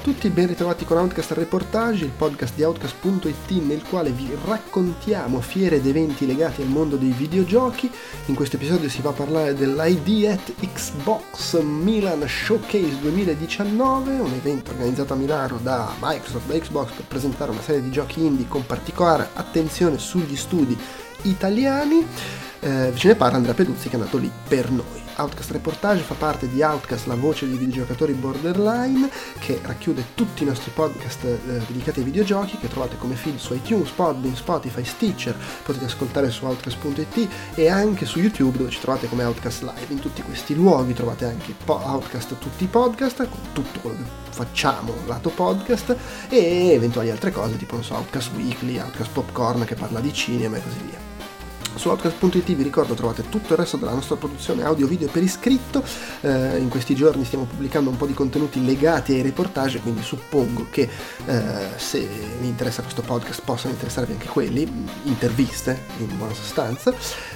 [0.00, 5.76] tutti, ben ritrovati con Outcast Reportage, il podcast di Outcast.it nel quale vi raccontiamo fiere
[5.76, 7.90] ed eventi legati al mondo dei videogiochi.
[8.26, 14.70] In questo episodio si va a parlare dell'ID at Xbox Milan Showcase 2019, un evento
[14.70, 18.64] organizzato a Milano da Microsoft e Xbox per presentare una serie di giochi indie con
[18.64, 20.78] particolare attenzione sugli studi
[21.22, 22.49] italiani.
[22.60, 25.00] Eh, ce ne parla Andrea Peduzzi che è andato lì per noi.
[25.16, 30.46] Outcast Reportage fa parte di Outcast, la voce dei videogiocatori borderline, che racchiude tutti i
[30.46, 35.36] nostri podcast eh, dedicati ai videogiochi, che trovate come feed su iTunes, Podbean, Spotify, Stitcher,
[35.62, 39.92] potete ascoltare su outcast.it e anche su YouTube dove ci trovate come Outcast Live.
[39.92, 44.04] In tutti questi luoghi trovate anche po- Outcast, tutti i podcast, con tutto quello che
[44.30, 45.96] facciamo lato podcast
[46.28, 50.56] e eventuali altre cose tipo non so, Outcast Weekly, Outcast Popcorn che parla di cinema
[50.56, 51.09] e così via.
[51.74, 55.82] Su Outcast.it vi ricordo trovate tutto il resto della nostra produzione audio video per iscritto,
[56.20, 60.66] eh, in questi giorni stiamo pubblicando un po' di contenuti legati ai reportage, quindi suppongo
[60.70, 60.88] che
[61.26, 62.06] eh, se
[62.40, 64.68] vi interessa questo podcast possano interessarvi anche quelli,
[65.04, 66.92] interviste in buona sostanza.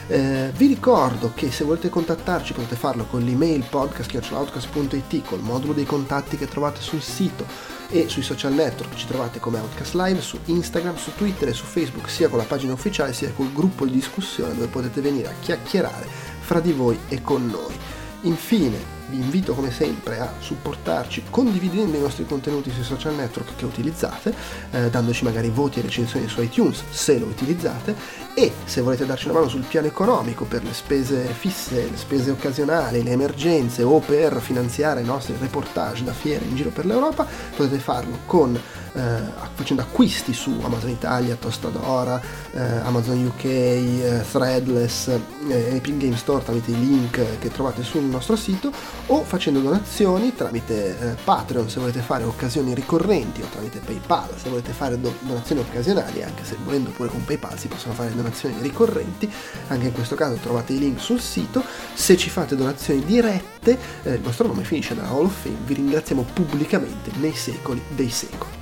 [0.07, 5.87] Eh, vi ricordo che se volete contattarci potete farlo con l'email podcast.outcast.it, col modulo dei
[5.87, 10.39] contatti che trovate sul sito e sui social network ci trovate come Outcast Live su
[10.45, 13.93] Instagram, su Twitter e su Facebook sia con la pagina ufficiale sia col gruppo di
[13.93, 16.07] discussione dove potete venire a chiacchierare
[16.41, 17.75] fra di voi e con noi.
[18.23, 23.65] Infine vi invito come sempre a supportarci condividendo i nostri contenuti sui social network che
[23.65, 24.35] utilizzate,
[24.71, 27.95] eh, dandoci magari voti e recensioni su iTunes se lo utilizzate
[28.35, 32.31] e se volete darci una mano sul piano economico per le spese fisse, le spese
[32.31, 37.27] occasionali, le emergenze o per finanziare i nostri reportage da fiere in giro per l'Europa,
[37.55, 38.59] potete farlo con,
[38.95, 39.23] eh,
[39.55, 42.21] facendo acquisti su Amazon Italia, Tostadora,
[42.53, 48.03] eh, Amazon UK, eh, Threadless, eh, Epic Game Store tramite i link che trovate sul
[48.03, 48.73] nostro sito
[49.07, 54.49] o facendo donazioni tramite eh, Patreon se volete fare occasioni ricorrenti o tramite PayPal se
[54.49, 58.55] volete fare do- donazioni occasionali, anche se volendo pure con PayPal si possono fare donazioni
[58.61, 59.31] ricorrenti,
[59.69, 61.63] anche in questo caso trovate i link sul sito.
[61.95, 65.75] Se ci fate donazioni dirette, eh, il vostro nome finisce nella Hall of Fame, vi
[65.75, 68.54] ringraziamo pubblicamente nei secoli dei secoli.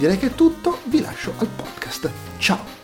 [0.00, 2.10] Direi che è tutto, vi lascio al podcast.
[2.38, 2.79] Ciao!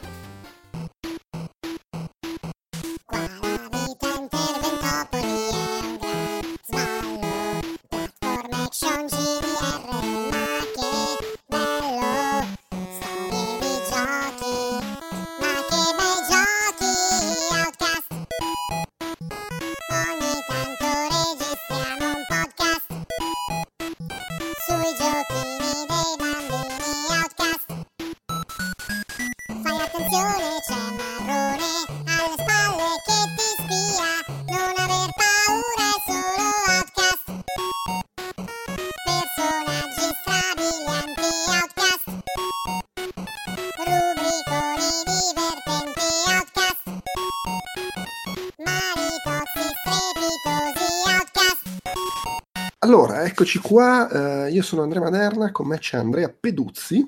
[52.86, 57.04] Allora, eccoci qua, eh, io sono Andrea Maderna, con me c'è Andrea Peduzzi.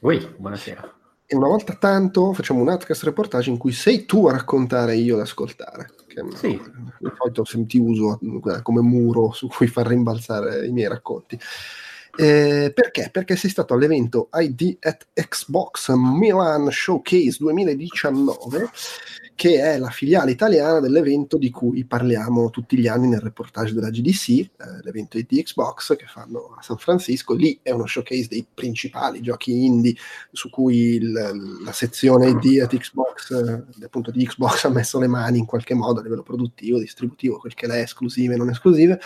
[0.00, 0.94] Ui, buonasera.
[1.26, 4.96] E una volta tanto facciamo un outcast reportage in cui sei tu a raccontare e
[4.96, 5.90] io ad ascoltare.
[6.06, 6.58] Che sì.
[6.98, 8.18] Di solito ti uso
[8.62, 11.38] come muro su cui far rimbalzare i miei racconti.
[12.16, 13.10] Eh, perché?
[13.12, 18.70] Perché sei stato all'evento ID at Xbox Milan Showcase 2019
[19.40, 23.88] che è la filiale italiana dell'evento di cui parliamo tutti gli anni nel reportage della
[23.88, 24.50] GDC, eh,
[24.82, 27.32] l'evento di Xbox che fanno a San Francisco.
[27.32, 29.94] Lì è uno showcase dei principali giochi indie
[30.30, 31.10] su cui il,
[31.64, 36.00] la sezione di Xbox, eh, appunto di Xbox ha messo le mani in qualche modo
[36.00, 39.00] a livello produttivo, distributivo, quel che è esclusive e non esclusive.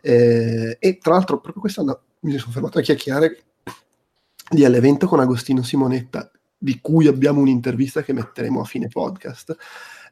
[0.00, 3.42] Eh, e tra l'altro proprio quest'anno mi sono fermato a chiacchierare
[4.48, 6.30] di all'evento con Agostino Simonetta
[6.62, 9.56] di cui abbiamo un'intervista che metteremo a fine podcast,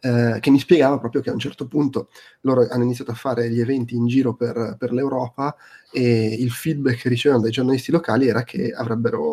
[0.00, 2.08] eh, che mi spiegava proprio che a un certo punto
[2.40, 5.54] loro hanno iniziato a fare gli eventi in giro per, per l'Europa
[5.92, 8.72] e il feedback che ricevevano dai giornalisti locali era che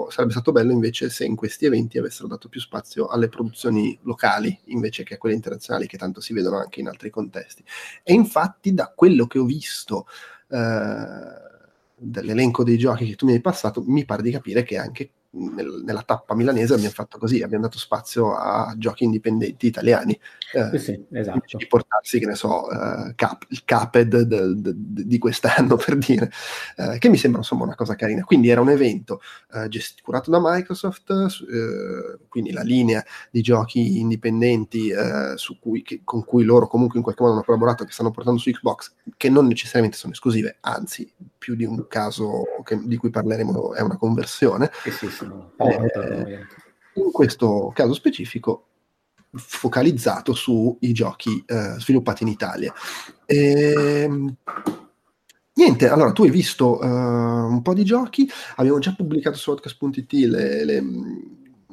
[0.09, 4.55] sarebbe stato bello invece se in questi eventi avessero dato più spazio alle produzioni locali
[4.65, 7.63] invece che a quelle internazionali che tanto si vedono anche in altri contesti.
[8.03, 10.05] E infatti da quello che ho visto...
[10.49, 11.45] Eh,
[11.99, 15.81] dell'elenco dei giochi che tu mi hai passato, mi pare di capire che anche nel,
[15.83, 20.17] nella tappa milanese abbiamo fatto così, abbiamo dato spazio a giochi indipendenti italiani.
[20.53, 21.57] Eh, sì, esatto.
[21.57, 25.97] Di portarsi, che ne so, uh, cap, il Caped de, de, de, di quest'anno, per
[25.97, 26.31] dire,
[26.77, 28.23] uh, che mi sembra insomma una cosa carina.
[28.23, 29.21] Quindi era un evento
[29.51, 31.13] uh, gest- curato da Microsoft,
[32.29, 34.91] quindi la linea di giochi indipendenti
[35.59, 38.49] cui, che, con cui loro comunque in qualche modo hanno collaborato, che stanno portando su
[38.51, 43.73] Xbox, che non necessariamente sono esclusive, anzi più di un caso che, di cui parleremo
[43.73, 44.71] è una conversione.
[44.83, 45.25] Sì, sì, sì,
[45.57, 46.45] eh,
[46.93, 48.65] in questo caso specifico
[49.31, 52.73] focalizzato sui giochi eh, sviluppati in Italia.
[53.25, 54.35] E, ehm,
[55.53, 60.11] niente, allora tu hai visto uh, un po' di giochi, abbiamo già pubblicato su podcast.it
[60.13, 60.83] le, le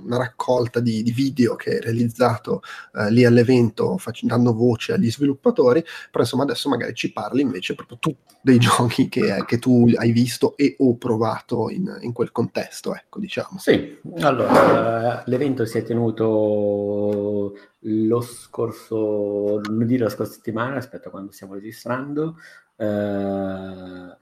[0.03, 2.63] una raccolta di, di, video che hai realizzato
[2.95, 7.75] eh, lì all'evento fac- dando voce agli sviluppatori, però insomma adesso magari ci parli invece
[7.75, 12.33] proprio tu dei giochi che, che tu hai visto e o provato in, in, quel
[12.33, 13.59] contesto, ecco diciamo.
[13.59, 17.55] Sì, allora l'evento si è tenuto
[17.87, 22.37] lo scorso lunedì della scorsa settimana rispetto a quando stiamo registrando.
[22.77, 24.17] Eh,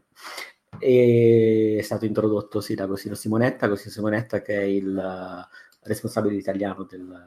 [0.79, 5.47] è stato introdotto sì, da Agostino Simonetta, Agostino Simonetta che è il
[5.83, 7.27] responsabile italiano del,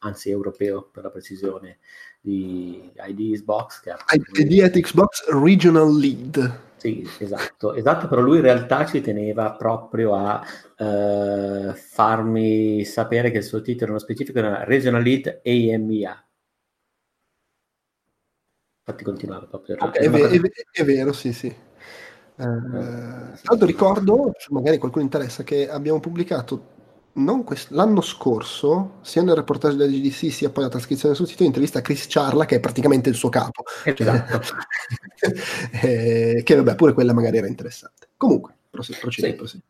[0.00, 1.78] anzi europeo per la precisione,
[2.20, 3.80] di ID Xbox.
[3.80, 3.94] Che
[4.42, 6.68] ID at Xbox Regional Lead.
[6.76, 10.42] Sì, esatto, esatto, però lui in realtà ci teneva proprio a
[10.78, 16.24] uh, farmi sapere che il suo titolo nello specifico era Regional Lead AMIA.
[18.78, 19.76] Infatti continuava proprio.
[19.78, 20.40] Okay, è, è,
[20.72, 21.54] è, vero, sì, sì.
[22.40, 26.78] Eh, eh, tra l'altro ricordo, magari qualcuno interessa, che abbiamo pubblicato
[27.44, 31.80] quest- l'anno scorso, sia nel reportage della GDC sia poi la trascrizione sul sito, intervista
[31.80, 33.64] a Chris Charla, che è praticamente il suo capo.
[33.84, 34.40] Esatto.
[35.82, 38.08] eh, che vabbè, pure quella magari era interessante.
[38.16, 39.28] Comunque, procedi, procedi.
[39.28, 39.34] Sì.
[39.34, 39.62] procedi.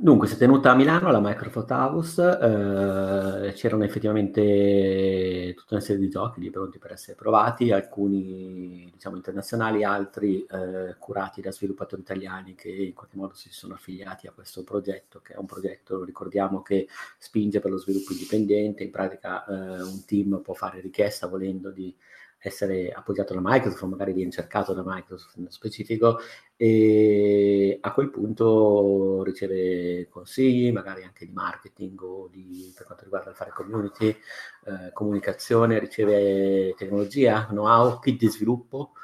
[0.00, 6.00] Dunque, si è tenuta a Milano la Microsoft House, eh, c'erano effettivamente tutta una serie
[6.00, 12.02] di giochi lì pronti per essere provati, alcuni diciamo internazionali, altri eh, curati da sviluppatori
[12.02, 16.04] italiani che in qualche modo si sono affiliati a questo progetto, che è un progetto,
[16.04, 16.86] ricordiamo, che
[17.18, 21.92] spinge per lo sviluppo indipendente, in pratica eh, un team può fare richiesta volendo di
[22.40, 26.20] essere appoggiato da Microsoft, magari viene cercato da Microsoft nello specifico,
[26.60, 33.32] e a quel punto riceve consigli, magari anche di marketing o di, per quanto riguarda
[33.32, 38.94] fare community, eh, comunicazione, riceve tecnologia, know-how, kit di sviluppo.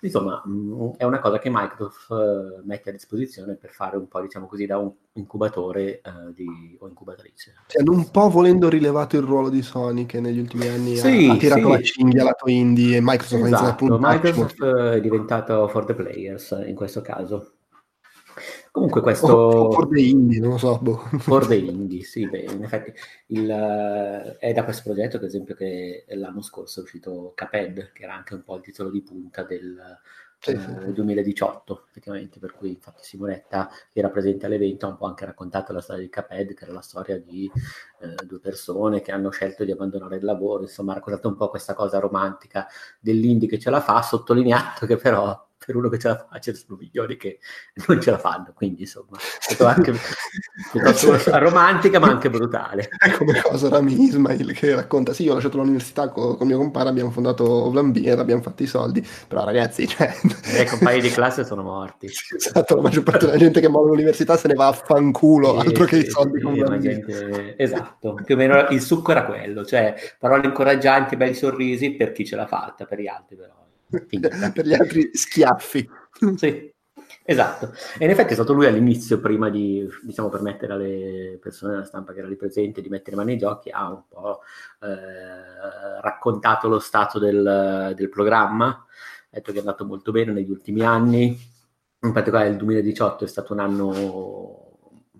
[0.00, 4.08] Insomma, mh, mm, è una cosa che Microsoft uh, mette a disposizione per fare un
[4.08, 7.54] po', diciamo così, da un incubatore uh, di, o incubatrice.
[7.78, 11.32] Hanno un po' volendo rilevato il ruolo di Sony che negli ultimi anni sì, ha,
[11.32, 11.70] ha, tirato sì.
[11.70, 15.94] la cinghia lato indie e Microsoft esatto, ha iniziato a Microsoft è diventato for the
[15.94, 17.52] players in questo caso.
[18.76, 19.32] Comunque questo...
[19.32, 20.78] O for the indie, non lo so.
[20.82, 20.98] Boh.
[21.16, 22.92] For the indie, sì, beh, in effetti
[23.28, 23.48] il,
[24.38, 28.34] è da questo progetto, ad esempio, che l'anno scorso è uscito Caped, che era anche
[28.34, 29.98] un po' il titolo di punta del
[30.38, 30.92] sì, eh, sì.
[30.92, 35.72] 2018, effettivamente, per cui infatti Simonetta, che era presente all'evento, ha un po' anche raccontato
[35.72, 37.50] la storia di Caped, che era la storia di
[38.00, 41.48] eh, due persone che hanno scelto di abbandonare il lavoro, insomma ha raccontato un po'
[41.48, 42.66] questa cosa romantica
[43.00, 46.52] dell'indie che ce la fa, sottolineato che però per uno che ce la fa, ce
[46.52, 47.38] ne sono milioni che
[47.88, 49.94] non ce la fanno, quindi insomma, è anche
[51.38, 52.88] romantica ma anche brutale.
[52.96, 56.58] È come cosa Rami Ismail che racconta, sì, io ho lasciato l'università con, con mio
[56.58, 60.14] compare, abbiamo fondato Vlambeer, abbiamo fatto i soldi, però ragazzi, cioè...
[60.22, 62.06] I compagni di classe sono morti.
[62.06, 65.66] Esatto, la maggior parte della gente che molla l'università se ne va a fanculo, sì,
[65.66, 67.56] altro che i soldi con gente...
[67.56, 72.24] Esatto, più o meno il succo era quello, cioè parole incoraggianti, belli sorrisi per chi
[72.24, 73.65] ce l'ha fatta, per gli altri però
[74.52, 75.88] per gli altri schiaffi.
[76.36, 76.72] Sì,
[77.24, 77.72] esatto.
[77.98, 82.12] E in effetti è stato lui all'inizio, prima di diciamo, permettere alle persone della stampa
[82.12, 84.40] che erano lì presenti di mettere mano ai giochi, ha un po'
[84.82, 88.68] eh, raccontato lo stato del, del programma.
[88.68, 91.38] Ha detto che è andato molto bene negli ultimi anni,
[92.00, 94.66] in particolare il 2018 è stato un anno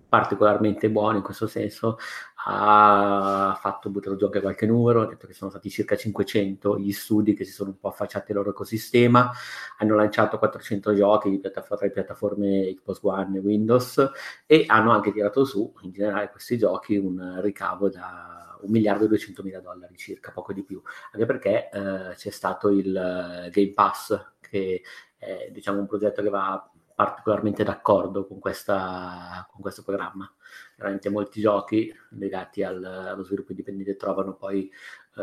[0.09, 1.99] particolarmente buono in questo senso,
[2.49, 6.93] ha fatto buttare giù anche qualche numero, ha detto che sono stati circa 500 gli
[6.93, 9.33] studi che si sono un po' affacciati al loro ecosistema,
[9.79, 14.11] hanno lanciato 400 giochi di piattaforme, tra piattaforme Xbox One e Windows
[14.47, 19.09] e hanno anche tirato su in generale questi giochi un ricavo da un miliardo e
[19.09, 20.81] 200 mila dollari circa, poco di più,
[21.13, 24.83] anche perché eh, c'è stato il Game Pass che
[25.19, 30.33] è diciamo un progetto che va particolarmente d'accordo con, questa, con questo programma.
[30.77, 34.71] Veramente molti giochi legati al, allo sviluppo indipendente trovano poi
[35.17, 35.23] eh,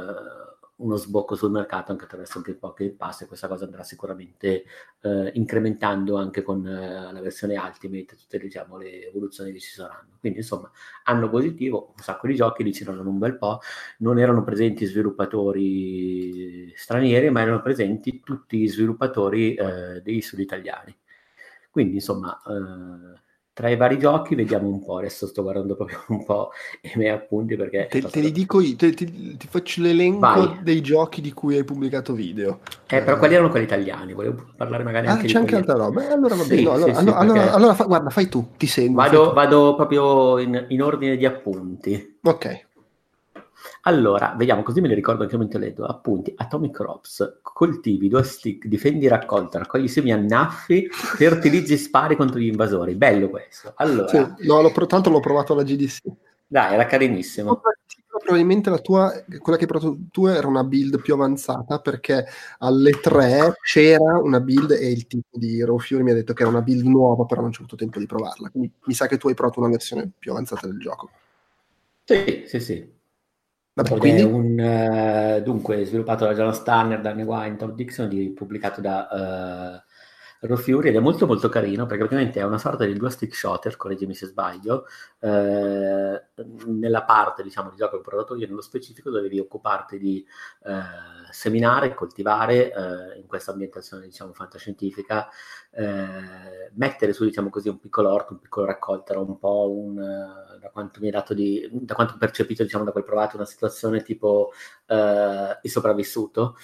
[0.75, 4.65] uno sbocco sul mercato anche attraverso il Game Pass e questa cosa andrà sicuramente
[5.01, 10.17] eh, incrementando anche con eh, la versione Ultimate tutte diciamo, le evoluzioni che ci saranno.
[10.19, 10.71] Quindi insomma,
[11.03, 13.59] anno positivo, un sacco di giochi, li c'erano un bel po',
[13.99, 20.95] non erano presenti sviluppatori stranieri, ma erano presenti tutti gli sviluppatori eh, dei sud italiani.
[21.69, 23.21] Quindi, insomma, eh,
[23.53, 26.49] tra i vari giochi vediamo un po', adesso sto guardando proprio un po'
[26.81, 27.87] i miei appunti perché...
[27.89, 30.59] Te, te li dico io, te, te, ti faccio l'elenco Vai.
[30.63, 32.59] dei giochi di cui hai pubblicato video.
[32.87, 34.13] Eh, però quali erano quelli italiani?
[34.13, 36.07] Volevo parlare magari ah, anche c'è anche altra roba.
[36.07, 38.27] Eh, allora va bene, sì, no, allora, sì, allora, sì, allora, allora fa, guarda, fai
[38.27, 38.95] tu, ti seguo.
[38.95, 42.19] Vado, vado proprio in, in ordine di appunti.
[42.23, 42.71] Ok.
[43.81, 45.85] Allora, vediamo, così me li ricordo anche mentre leggo.
[45.85, 52.47] Appunti, Atomic Crops, coltivi, due stick, difendi raccolta, raccogli semi annaffi, fertilizzi spari contro gli
[52.47, 52.95] invasori.
[52.95, 53.73] Bello questo.
[53.77, 54.07] Allora...
[54.07, 56.01] Sì, no, l'ho, tanto l'ho provato alla GDC.
[56.47, 57.61] Dai, era carinissimo.
[58.23, 62.25] Probabilmente la tua, quella che hai provato tu era una build più avanzata perché
[62.59, 66.43] alle 3 c'era una build e il tipo di Raw Fury mi ha detto che
[66.43, 68.49] era una build nuova, però non c'è avuto tempo di provarla.
[68.49, 71.09] Quindi mi sa che tu hai provato una versione più avanzata del gioco.
[72.03, 73.01] Sì, sì, sì.
[73.75, 74.21] Vabbè, quindi...
[74.21, 77.23] un, uh, dunque, sviluppato da John Stanner, Danny
[77.57, 79.92] Tom Dixon, di, pubblicato da uh,
[80.45, 83.33] Raw Fury ed è molto molto carino perché praticamente è una sorta di due stick
[83.33, 84.85] shooter, correggimi se sbaglio,
[85.19, 86.21] eh,
[86.65, 90.25] nella parte diciamo di gioco che ho provato io nello specifico dovevi occuparti di
[90.65, 95.29] eh, seminare, coltivare eh, in questa ambientazione diciamo fantascientifica,
[95.71, 99.95] eh, mettere su diciamo così un piccolo orto, un piccolo raccolto, era un po' un,
[99.95, 103.45] da quanto mi è dato di, da quanto ho percepito diciamo da quel provato una
[103.45, 104.51] situazione tipo
[104.87, 106.57] eh, il sopravvissuto,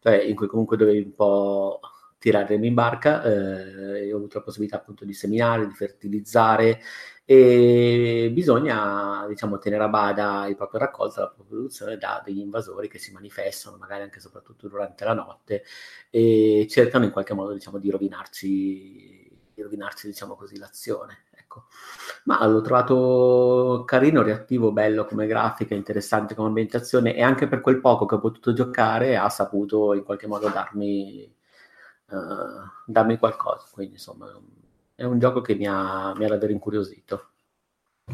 [0.00, 1.80] cioè in cui comunque dovevi un po'
[2.18, 6.80] tirarmi in barca, eh, ho avuto la possibilità appunto di seminare, di fertilizzare
[7.24, 12.88] e bisogna diciamo tenere a bada il proprio raccolto, la propria produzione da degli invasori
[12.88, 15.62] che si manifestano magari anche e soprattutto durante la notte
[16.10, 21.24] e cercano in qualche modo diciamo di rovinarci, di rovinarci diciamo così l'azione.
[21.36, 21.66] Ecco.
[22.24, 27.80] Ma l'ho trovato carino, reattivo, bello come grafica, interessante come ambientazione e anche per quel
[27.80, 31.36] poco che ho potuto giocare ha saputo in qualche modo darmi
[32.10, 33.66] uh, dammi qualcosa.
[33.72, 34.30] Quindi insomma
[34.94, 37.30] è un gioco che mi ha, mi ha davvero incuriosito.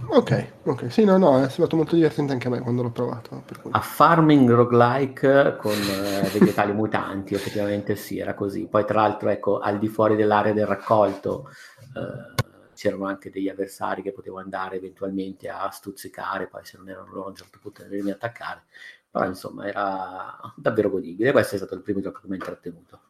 [0.08, 3.44] Ok, ok, sì, no, no, è stato molto divertente anche a me quando l'ho provato.
[3.70, 8.66] A farming roguelike con eh, vegetali mutanti, effettivamente sì, era così.
[8.66, 11.48] Poi tra l'altro, ecco, al di fuori dell'area del raccolto
[11.96, 12.42] eh,
[12.74, 17.26] c'erano anche degli avversari che potevo andare eventualmente a stuzzicare, poi se non erano loro
[17.26, 18.64] a un certo punto dovermi attaccare.
[19.10, 21.30] Però insomma era davvero godibile.
[21.32, 23.00] Questo è stato il primo gioco che mi ha intrattenuto.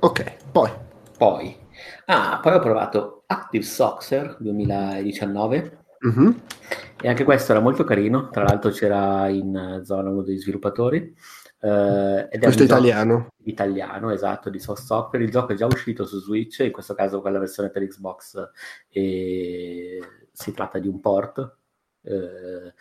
[0.00, 0.70] Ok, poi.
[1.16, 1.56] Poi.
[2.06, 5.78] Ah, poi ho provato Active Soxer 2019.
[6.06, 6.30] Mm-hmm.
[7.02, 8.28] E anche questo era molto carino.
[8.30, 11.14] Tra l'altro c'era in zona uno degli sviluppatori.
[11.60, 13.28] Uh, ed questo è italiano.
[13.44, 15.20] Italiano, esatto, di Soft Soccer.
[15.20, 18.50] Il gioco è già uscito su Switch, in questo caso con la versione per Xbox.
[18.88, 20.00] E
[20.32, 21.56] si tratta di un port.
[22.00, 22.72] Uh,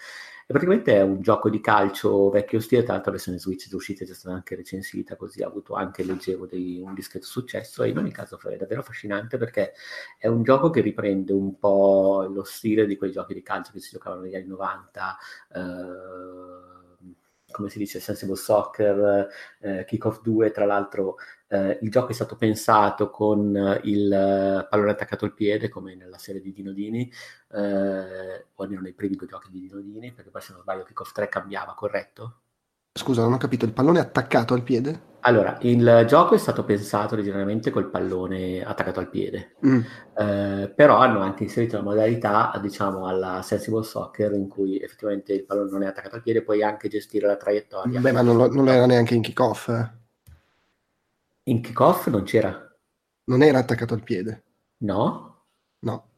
[0.49, 3.75] e praticamente è un gioco di calcio vecchio stile, tra l'altro la versione Switch è
[3.75, 7.83] uscita, è stata anche recensita, così ha avuto anche, leggevo, dei, un discreto successo.
[7.83, 9.73] E in ogni caso è davvero affascinante perché
[10.17, 13.81] è un gioco che riprende un po' lo stile di quei giochi di calcio che
[13.81, 15.17] si giocavano negli anni 90,
[15.53, 15.59] eh,
[17.57, 19.27] come si dice, Sensible Soccer,
[19.59, 24.67] eh, Kick-Off 2, tra l'altro eh, il gioco è stato pensato con eh, il uh,
[24.69, 27.11] pallone attaccato al piede, come nella serie di Dinodini,
[27.51, 31.11] eh, o almeno nei primi due giochi di Dinodini, perché poi se non sbaglio Kick-Off
[31.11, 32.41] 3 cambiava, corretto?
[32.97, 35.15] Scusa, non ho capito, il pallone attaccato al piede?
[35.21, 39.79] Allora, il gioco è stato pensato originariamente col pallone attaccato al piede, mm.
[40.17, 45.45] eh, però hanno anche inserito la modalità, diciamo, alla Sensible Soccer in cui effettivamente il
[45.45, 47.99] pallone non è attaccato al piede, puoi anche gestire la traiettoria.
[47.99, 49.91] Beh, ma non, lo, non era neanche in kick-off, eh?
[51.43, 52.77] In kickoff non c'era.
[53.25, 54.43] Non era attaccato al piede.
[54.77, 55.43] No?
[55.79, 56.09] No.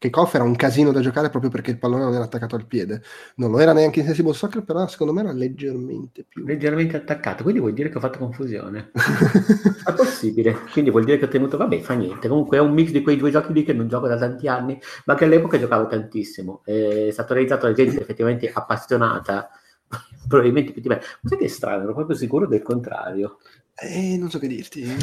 [0.00, 3.02] Kickoff era un casino da giocare proprio perché il pallone non era attaccato al piede.
[3.34, 6.42] Non lo era neanche in Sensible Soccer, però secondo me era leggermente più.
[6.42, 8.92] Leggermente attaccato, quindi vuol dire che ho fatto confusione.
[8.96, 10.56] è possibile.
[10.72, 12.28] Quindi vuol dire che ho tenuto, vabbè, fa niente.
[12.28, 14.80] Comunque è un mix di quei due giochi lì che non gioco da tanti anni,
[15.04, 16.62] ma che all'epoca giocavo tantissimo.
[16.64, 19.50] È stato realizzato da gente effettivamente appassionata,
[20.26, 20.94] probabilmente più di me.
[21.20, 23.36] Ma sai che è strano, ero proprio sicuro del contrario.
[23.74, 24.80] Eh, non so che dirti.
[24.82, 24.96] Eh,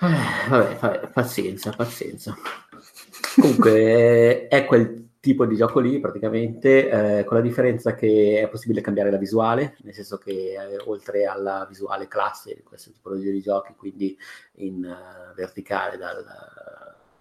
[0.00, 2.34] vabbè, vabbè, pazienza, pazienza.
[3.34, 8.80] Comunque è quel tipo di gioco lì praticamente, eh, con la differenza che è possibile
[8.80, 13.40] cambiare la visuale, nel senso che eh, oltre alla visuale classe di questo tipo di
[13.42, 14.16] giochi, quindi
[14.56, 16.24] in uh, verticale dal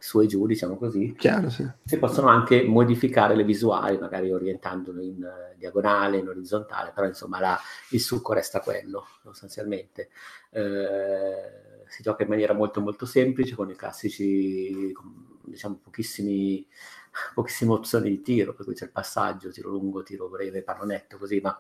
[0.01, 1.69] su e giù, diciamo così, Chiaro, sì.
[1.83, 7.41] si possono anche modificare le visuali, magari orientandolo in uh, diagonale, in orizzontale, però insomma
[7.41, 10.09] la, il succo resta quello sostanzialmente.
[10.51, 14.93] Eh, si gioca in maniera molto molto semplice con i classici,
[15.49, 21.17] diciamo, pochissime opzioni di tiro, per cui c'è il passaggio, tiro lungo, tiro breve, pallonetto,
[21.17, 21.57] così, ma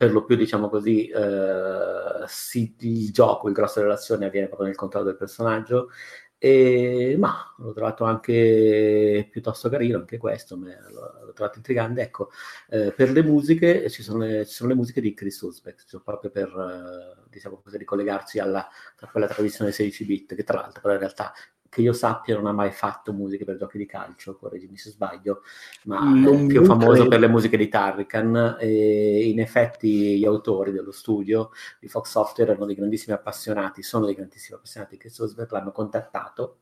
[0.00, 4.76] per lo più, diciamo così, eh, si, il gioco, il grosso dell'azione avviene proprio nel
[4.76, 5.90] controllo del personaggio
[6.38, 12.00] E, ma l'ho trovato anche piuttosto carino, anche questo, l'ho, trovato intrigante.
[12.00, 12.30] Ecco,
[12.70, 16.00] eh, per le musiche ci sono le, ci sono le, musiche di Chris Uzbek, cioè
[16.02, 18.66] proprio per eh, diciamo così, ricollegarsi alla,
[19.10, 21.30] quella tradizione 16 bit, che tra l'altro però in realtà
[21.70, 25.42] che io sappia non ha mai fatto musiche per giochi di calcio, correggimi se sbaglio,
[25.84, 27.08] ma non è più famoso credo.
[27.08, 32.50] per le musiche di Tarrican e in effetti gli autori dello studio di Fox Software
[32.50, 36.58] erano dei grandissimi appassionati, sono dei grandissimi appassionati che Sosberg l'hanno contattato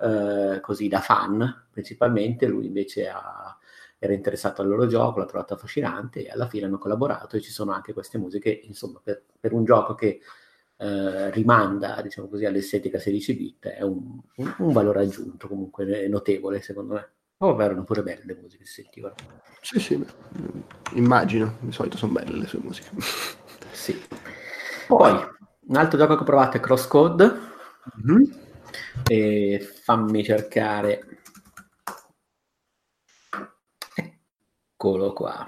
[0.00, 3.56] eh, così da fan principalmente, lui invece ha,
[4.00, 7.52] era interessato al loro gioco, l'ha trovato affascinante e alla fine hanno collaborato e ci
[7.52, 10.20] sono anche queste musiche, insomma, per, per un gioco che
[10.80, 16.62] eh, rimanda, diciamo così, all'estetica 16 bit, è un, un, un valore aggiunto comunque notevole,
[16.62, 17.08] secondo me.
[17.42, 19.14] Oh, erano pure belle le musiche, si sentivano.
[19.60, 20.02] Sì, sì,
[20.94, 22.90] immagino, di solito sono belle le sue musiche.
[23.72, 24.00] sì.
[24.86, 25.12] Poi,
[25.66, 27.48] un altro gioco che ho provato è Crosscode.
[28.06, 28.32] Mm-hmm.
[29.06, 31.18] E fammi cercare.
[33.94, 35.46] Eccolo qua.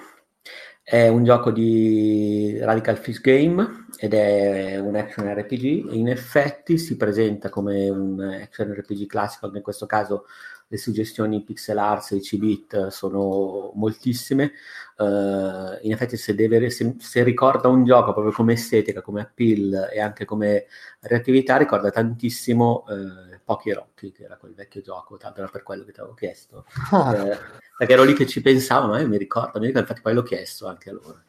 [0.82, 5.92] È un gioco di Radical Fish Game ed è un action RPG.
[5.92, 10.26] In effetti si presenta come un action RPG classico, anche in questo caso
[10.66, 14.54] le suggestioni pixel art 16 bit sono moltissime.
[14.96, 19.90] Uh, in effetti, se, deve, se, se, ricorda un gioco proprio come estetica, come appeal
[19.92, 20.66] e anche come
[20.98, 25.84] reattività, ricorda tantissimo uh, Pochi Rocky, che era quel vecchio gioco, tanto era per quello
[25.84, 26.66] che ti avevo chiesto.
[26.90, 27.12] Ah.
[27.12, 27.36] Uh,
[27.78, 30.22] perché ero lì che ci pensavo, ma io mi ricordo, mi ricordo, infatti poi l'ho
[30.24, 31.22] chiesto anche a loro.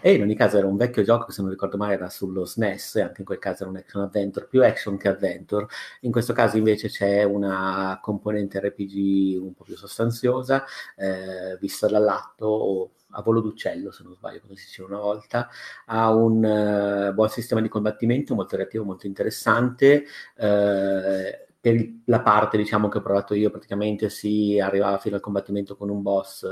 [0.00, 2.44] E in ogni caso era un vecchio gioco che se non ricordo male era sullo
[2.44, 5.66] SNES, e anche in quel caso era un action adventure, più action che adventure.
[6.02, 10.64] In questo caso invece c'è una componente RPG un po' più sostanziosa,
[10.96, 15.48] eh, vista dall'atto o a volo d'uccello, se non sbaglio, come si diceva una volta,
[15.86, 16.44] ha un
[17.10, 20.04] uh, buon sistema di combattimento, molto reattivo, molto interessante.
[20.36, 25.76] Uh, per la parte diciamo che ho provato io praticamente si arrivava fino al combattimento
[25.76, 26.48] con un boss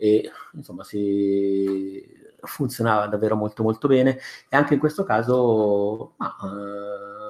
[0.00, 2.02] e insomma si
[2.40, 4.18] funzionava davvero molto molto bene.
[4.48, 7.29] E anche in questo caso ma, uh,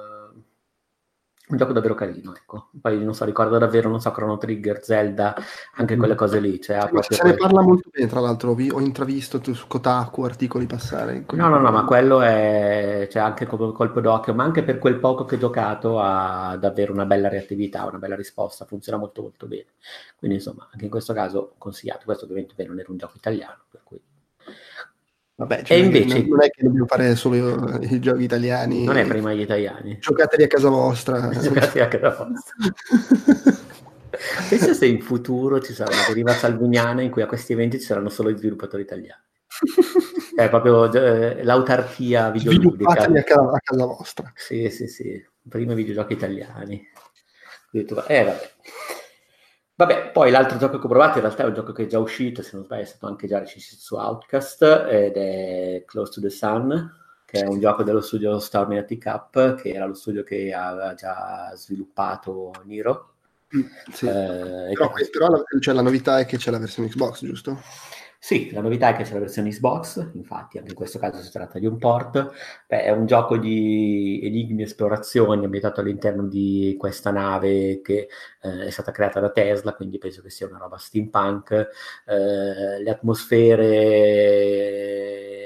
[1.51, 2.69] un gioco davvero carino ecco.
[2.79, 5.35] poi non so ricordo davvero non so Chrono Trigger Zelda
[5.75, 9.41] anche quelle cose lì cioè, sì, se ne parla molto bene tra l'altro ho intravisto
[9.53, 14.33] su Kotaku articoli passare no no no ma quello è cioè, anche come colpo d'occhio
[14.33, 18.15] ma anche per quel poco che ho giocato ha davvero una bella reattività una bella
[18.15, 19.65] risposta funziona molto molto bene
[20.17, 23.57] quindi insomma anche in questo caso consigliato questo ovviamente non era un gioco italiano
[25.41, 28.83] Vabbè, cioè e invece non è che dobbiamo fare solo i giochi italiani.
[28.83, 29.97] Non è prima gli italiani.
[29.99, 31.29] Giocateli a casa vostra.
[31.33, 32.55] Giocateli a casa vostra.
[34.47, 37.85] Pensa se in futuro ci sarà una deriva salviniana in cui a questi eventi ci
[37.85, 39.19] saranno solo i sviluppatori italiani.
[40.35, 42.91] è proprio eh, l'autarchia videoludica.
[42.91, 44.31] A casa, a casa vostra.
[44.35, 45.25] Sì, sì, sì.
[45.49, 46.87] Prima videogiochi italiani.
[47.71, 48.51] Eh, vabbè.
[49.81, 51.97] Vabbè, poi l'altro gioco che ho provato in realtà è un gioco che è già
[51.97, 56.21] uscito, se non sbaglio è stato anche già recensito su Outcast, ed è Close to
[56.21, 56.93] the Sun,
[57.25, 61.51] che è un gioco dello studio Magnetic Cup, che era lo studio che aveva già
[61.55, 63.13] sviluppato Niro.
[63.57, 64.05] Mm, sì.
[64.05, 67.59] eh, però, però la, cioè, la novità è che c'è la versione Xbox, giusto?
[68.23, 71.31] Sì, la novità è che c'è la versione Xbox, infatti anche in questo caso si
[71.31, 72.29] tratta di un port,
[72.67, 78.09] Beh, è un gioco di enigmi e esplorazioni ambientato all'interno di questa nave che
[78.43, 81.51] eh, è stata creata da Tesla, quindi penso che sia una roba steampunk,
[82.05, 83.71] eh, le atmosfere,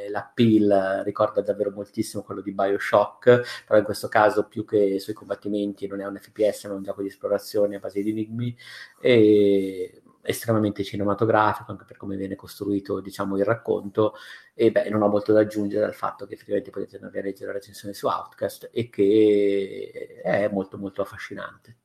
[0.10, 5.88] l'appeal ricorda davvero moltissimo quello di Bioshock, però in questo caso più che sui combattimenti
[5.88, 8.54] non è un FPS ma è un gioco di esplorazione a base di enigmi.
[9.02, 14.14] E estremamente cinematografico anche per come viene costruito diciamo il racconto.
[14.54, 17.48] E beh non ho molto da aggiungere al fatto che effettivamente potete andare a leggere
[17.48, 21.78] la recensione su Outcast e che è molto molto affascinante.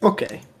[0.00, 0.54] Ok.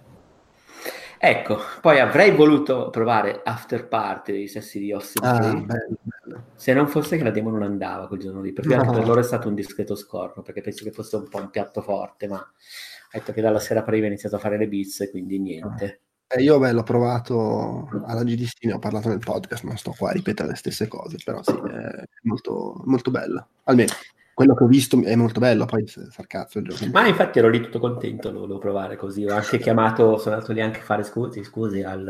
[1.18, 6.44] Ecco poi avrei voluto provare After Party dei sessi di Austin ah, bello, bello.
[6.54, 8.92] se non fosse che la demo non andava quel giorno lì perché no.
[8.92, 11.80] per loro è stato un discreto scorno perché penso che fosse un po' un piatto
[11.80, 15.38] forte ma ha detto che dalla sera prima ha iniziato a fare le biz quindi
[15.38, 16.02] niente
[16.36, 20.10] eh, io beh, l'ho provato alla GDC, ne ho parlato nel podcast, non sto qua
[20.10, 23.48] a ripetere le stesse cose, però sì, è molto, molto bello.
[23.64, 23.92] Almeno
[24.36, 26.84] quello che ho visto è molto bello, poi far cazzo il gioco.
[26.92, 29.24] Ma infatti ero lì tutto contento, lo volevo provare così.
[29.24, 32.06] Ho anche chiamato, sono andato lì anche a fare scusi, scusi al,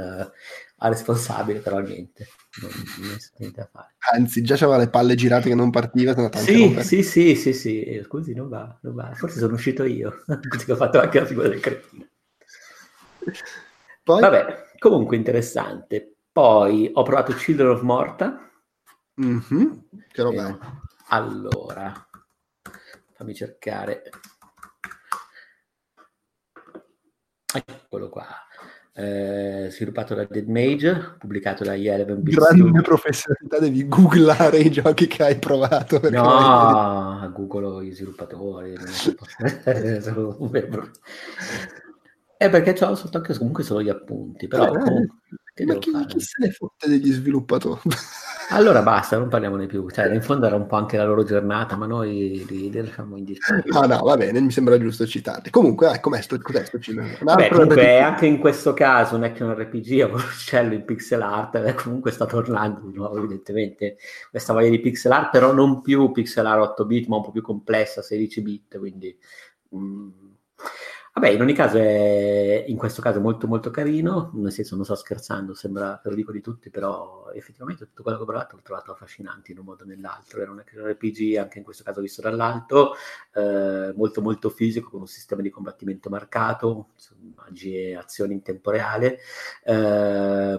[0.78, 2.26] al responsabile, però niente,
[2.60, 3.94] non, non niente da fare.
[4.12, 6.14] Anzi, già c'aveva le palle girate che non partiva.
[6.32, 9.12] Sì, sì, sì, sì, sì, scusi, non va, non va.
[9.14, 12.08] Forse sono uscito io, così ho fatto anche la figura del cretino.
[14.06, 14.20] Poi?
[14.20, 16.18] Vabbè, comunque interessante.
[16.30, 18.48] Poi ho provato Children of Morta.
[19.20, 19.72] Mm-hmm.
[20.12, 20.58] Che roba eh,
[21.08, 21.92] Allora,
[23.14, 24.04] fammi cercare.
[27.52, 28.28] eccolo qua.
[28.92, 35.08] Eh, sviluppato da Dead Mage, pubblicato da Eleven Bit Grande professionalità, devi googlare i giochi
[35.08, 35.98] che hai provato.
[36.10, 38.76] No, googolo gli sviluppatori.
[42.38, 44.66] È perché ho soltanto comunque solo gli appunti, però...
[44.66, 45.16] Eh, comunque,
[45.64, 47.80] ma chi, chi, se ne fotte degli sviluppatori?
[48.50, 49.88] Allora basta, non parliamone più.
[49.90, 53.16] Cioè, in fondo era un po' anche la loro giornata, ma noi li, li lasciamo
[53.16, 53.68] in disparte.
[53.68, 55.50] No, no, va bene, mi sembra giusto citarli.
[55.50, 57.34] Comunque, eh, com'è sto, cos'è sto cinema?
[57.34, 61.74] Beh, comunque, anche in questo caso un action RPG a uccello in pixel art, eh,
[61.74, 63.96] comunque sta tornando di nuovo, evidentemente,
[64.30, 67.32] questa voglia di pixel art, però non più pixel art 8 bit, ma un po'
[67.32, 69.16] più complessa, 16 bit, quindi...
[69.74, 70.25] Mm,
[71.18, 74.94] Vabbè, in ogni caso è in questo caso molto molto carino, nel senso non sto
[74.96, 78.92] scherzando, sembra, lo dico di tutti, però effettivamente tutto quello che ho provato l'ho trovato
[78.92, 82.92] affascinante in un modo o nell'altro, era un RPG anche in questo caso visto dall'alto,
[83.32, 86.88] eh, molto molto fisico, con un sistema di combattimento marcato,
[87.34, 89.18] magie e azioni in tempo reale,
[89.64, 90.58] eh,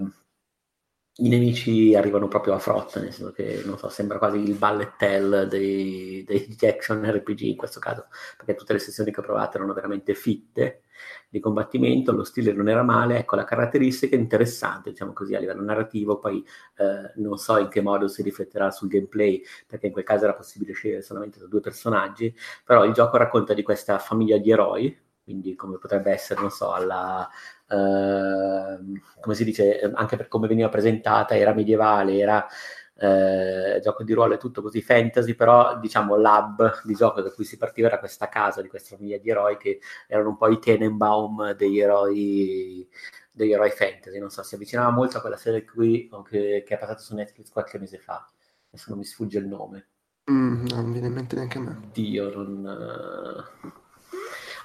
[1.19, 4.95] i nemici arrivano proprio a frotta, nel senso che, non so, sembra quasi il ballet
[4.97, 9.57] tell dei, degli action RPG in questo caso, perché tutte le sessioni che ho provato
[9.57, 10.83] erano veramente fitte
[11.29, 15.63] di combattimento, lo stile non era male, ecco, la caratteristica interessante, diciamo così, a livello
[15.63, 16.45] narrativo, poi
[16.77, 20.35] eh, non so in che modo si rifletterà sul gameplay, perché in quel caso era
[20.35, 25.05] possibile scegliere solamente da due personaggi, però il gioco racconta di questa famiglia di eroi,
[25.27, 27.29] quindi come potrebbe essere, non so, alla,
[27.69, 32.47] Ehm, come si dice, anche per come veniva presentata, era medievale, era
[32.95, 37.43] eh, gioco di ruolo e tutto così fantasy, però diciamo l'hub di gioco da cui
[37.43, 40.59] si partiva era questa casa di questa famiglia di eroi che erano un po' i
[40.59, 42.87] Tenenbaum degli eroi
[43.31, 46.77] degli eroi fantasy, non so, si avvicinava molto a quella serie qui che, che è
[46.79, 48.25] passata su Netflix qualche mese fa,
[48.69, 49.87] adesso non mi sfugge il nome.
[50.31, 51.89] Mm, non viene in mente neanche a me.
[51.93, 53.45] Dio, non...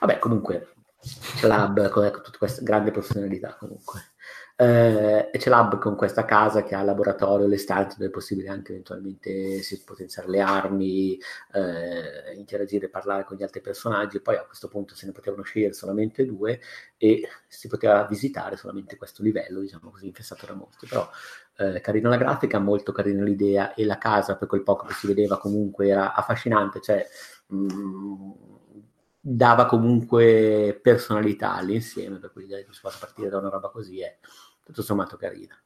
[0.03, 0.75] Vabbè, comunque,
[1.37, 4.01] c'è l'hub con ecco, tutta questa grande professionalità comunque.
[4.57, 8.13] Eh, e c'è l'hub con questa casa che ha il laboratorio, le stanze dove è
[8.13, 11.17] possibile anche eventualmente si potenziare le armi,
[11.53, 14.21] eh, interagire, parlare con gli altri personaggi.
[14.21, 16.59] Poi a questo punto se ne potevano scegliere solamente due
[16.97, 20.89] e si poteva visitare solamente questo livello, diciamo così, infestato da mostri.
[20.89, 21.09] Però
[21.59, 25.07] eh, carina la grafica, molto carina l'idea e la casa, per quel poco che si
[25.07, 27.07] vedeva comunque era affascinante, cioè
[27.47, 28.31] mh, mm,
[29.25, 34.19] dava comunque personalità all'insieme, per cui si possa partire da una roba così è
[34.65, 35.57] tutto sommato carina.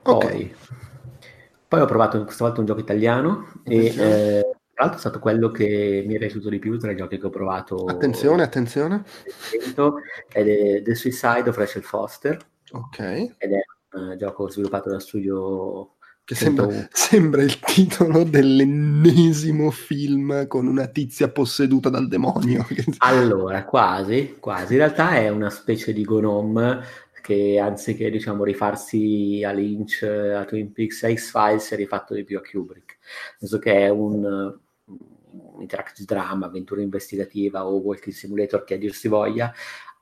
[0.00, 0.54] Poi, okay.
[1.66, 5.50] poi ho provato questa volta un gioco italiano e eh, tra l'altro è stato quello
[5.50, 7.84] che mi è piaciuto di più tra i giochi che ho provato.
[7.84, 9.04] Attenzione, attenzione.
[10.32, 12.38] Ed è The Suicide of Rachel Foster.
[12.70, 12.98] Ok.
[13.38, 13.60] Ed è
[13.96, 15.91] un gioco sviluppato da studio
[16.24, 22.66] che sembra, sembra, il titolo dell'ennesimo film con una tizia posseduta dal demonio.
[22.98, 24.72] Allora, quasi, quasi.
[24.74, 26.80] In realtà è una specie di gnome
[27.22, 32.24] che anziché diciamo rifarsi a Lynch, a Twin Peaks, a X-Files, si è rifatto di
[32.24, 32.98] più a Kubrick.
[33.38, 34.58] Nel senso che è un,
[35.60, 39.52] interactive drama, avventura investigativa o walking simulator che a dir si voglia,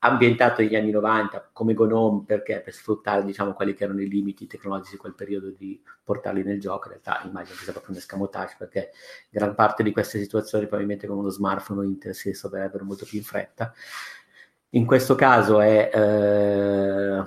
[0.00, 4.46] ambientato negli anni 90 come Gnome perché per sfruttare diciamo quelli che erano i limiti
[4.46, 7.98] tecnologici di quel periodo di portarli nel gioco in realtà immagino che sia proprio un
[7.98, 8.90] escamotage perché
[9.28, 13.18] gran parte di queste situazioni probabilmente con uno smartphone o internet si risolverebbero molto più
[13.18, 13.72] in fretta.
[14.70, 17.24] In questo caso è eh,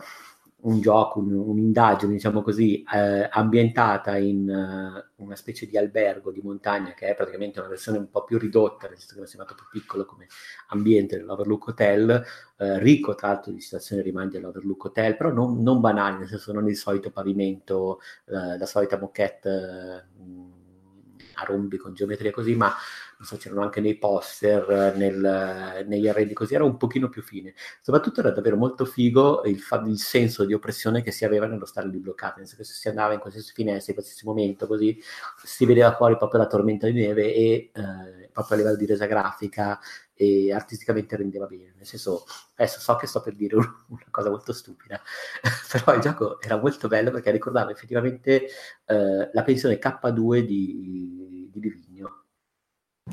[0.64, 6.42] un gioco, un, un'indagine, diciamo così, eh, ambientata in uh, una specie di albergo di
[6.42, 9.66] montagna che è praticamente una versione un po' più ridotta, senso che è sembrato più
[9.80, 10.28] piccolo come
[10.70, 12.24] ambiente dell'Overlook Hotel,
[12.58, 16.54] eh, ricco tra l'altro di situazioni rimandi all'Overlook Hotel, però non, non banali, nel senso
[16.54, 20.08] non il solito pavimento, eh, la solita moquette
[21.36, 22.74] a rombi con geometria così, ma
[23.18, 27.54] non so, c'erano anche nei poster, nel, negli arredi così, era un pochino più fine.
[27.82, 31.88] Soprattutto era davvero molto figo il, il senso di oppressione che si aveva nello stare
[31.88, 35.02] lì bloccato, nel senso che se si andava in qualsiasi finestra, in qualsiasi momento così,
[35.44, 39.06] si vedeva fuori proprio la tormenta di neve e eh, proprio a livello di resa
[39.06, 39.80] grafica
[40.14, 41.74] e artisticamente rendeva bene.
[41.78, 45.02] Nel senso, adesso so che sto per dire una cosa molto stupida,
[45.72, 48.48] però il gioco era molto bello perché ricordava effettivamente
[48.86, 51.83] eh, la pensione K2 di, di Livigno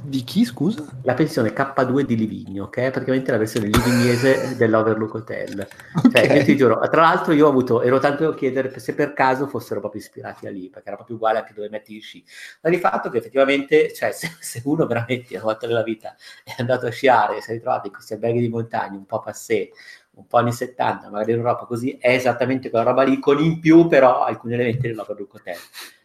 [0.03, 0.85] di chi, scusa?
[1.03, 5.69] La pensione K2 di Livigno, che è praticamente la versione livignese dell'Overlook Hotel.
[6.05, 6.27] Okay.
[6.27, 9.47] Cioè, ti giuro, tra l'altro io ho avuto, ero tanto a chiedere se per caso
[9.47, 12.25] fossero proprio ispirati a lì, perché era proprio uguale anche dove metti gli sci.
[12.63, 16.55] Ma di fatto che effettivamente, cioè, se, se uno veramente una volta nella vita è
[16.59, 19.71] andato a sciare e si è ritrovato in questi alberghi di montagna, un po' passé,
[20.13, 23.61] un po' anni 70, magari in Europa così, è esattamente quella roba lì, con in
[23.61, 25.59] più però alcuni elementi dell'Overlook Hotel.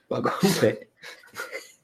[0.07, 0.89] Ma comunque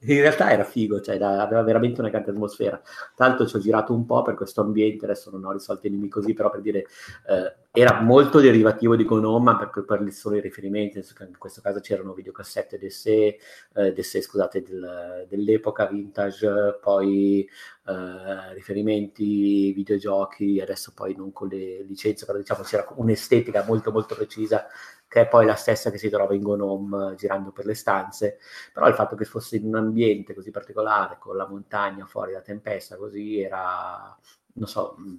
[0.04, 2.80] in realtà era figo, cioè aveva veramente una grande atmosfera.
[3.14, 6.10] Tanto ci ho girato un po' per questo ambiente, adesso non ho risolto i nemici
[6.10, 6.86] così, però per dire,
[7.28, 12.12] eh, era molto derivativo di Gnome per, per gli soli riferimenti, in questo caso c'erano
[12.12, 13.38] videocassette d'esse,
[13.74, 17.48] eh, d'esse scusate, del, dell'epoca vintage, poi
[17.86, 24.14] eh, riferimenti, videogiochi, adesso poi non con le licenze, però diciamo c'era un'estetica molto molto
[24.14, 24.66] precisa
[25.12, 28.38] che è poi la stessa che si trova in Gnome girando per le stanze,
[28.72, 32.40] però il fatto che fosse in un ambiente così particolare, con la montagna fuori, la
[32.40, 34.16] tempesta, così era,
[34.54, 35.16] non so, mm,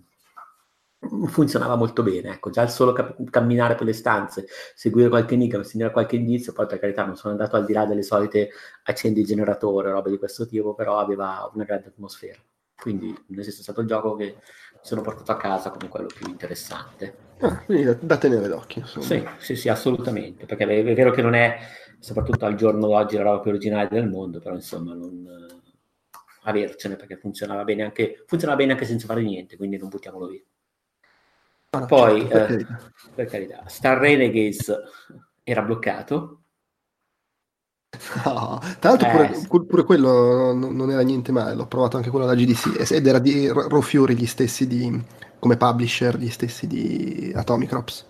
[1.27, 5.61] funzionava molto bene, ecco, già il solo cap- camminare per le stanze, seguire qualche enigma,
[5.63, 8.49] segnare qualche indizio, poi per carità non sono andato al di là delle solite
[8.85, 12.39] accendi generatore, robe di questo tipo, però aveva una grande atmosfera.
[12.75, 16.07] Quindi, nel senso, è stato il gioco che mi sono portato a casa come quello
[16.07, 17.32] più interessante.
[17.43, 18.85] Ah, quindi da, da tenere d'occhio.
[18.85, 21.57] Sì, sì, sì, assolutamente, perché è, è, vero che non è,
[21.99, 25.71] soprattutto al giorno d'oggi, la roba più originale del mondo, però insomma, non eh,
[26.43, 30.41] avercene perché funzionava bene anche, funzionava bene anche senza fare niente, quindi non buttiamolo via.
[31.71, 32.91] Ah, Poi, certo, per, eh, carità.
[33.13, 34.73] per carità, Star Renegades
[35.43, 36.43] era bloccato,
[38.25, 39.47] No, tra l'altro pure, eh, sì.
[39.47, 43.51] pure, quello non era niente male, l'ho provato anche quello da GDC ed era di
[43.81, 44.99] Fury gli stessi di,
[45.43, 48.07] come publisher, gli stessi di Atomic Crops.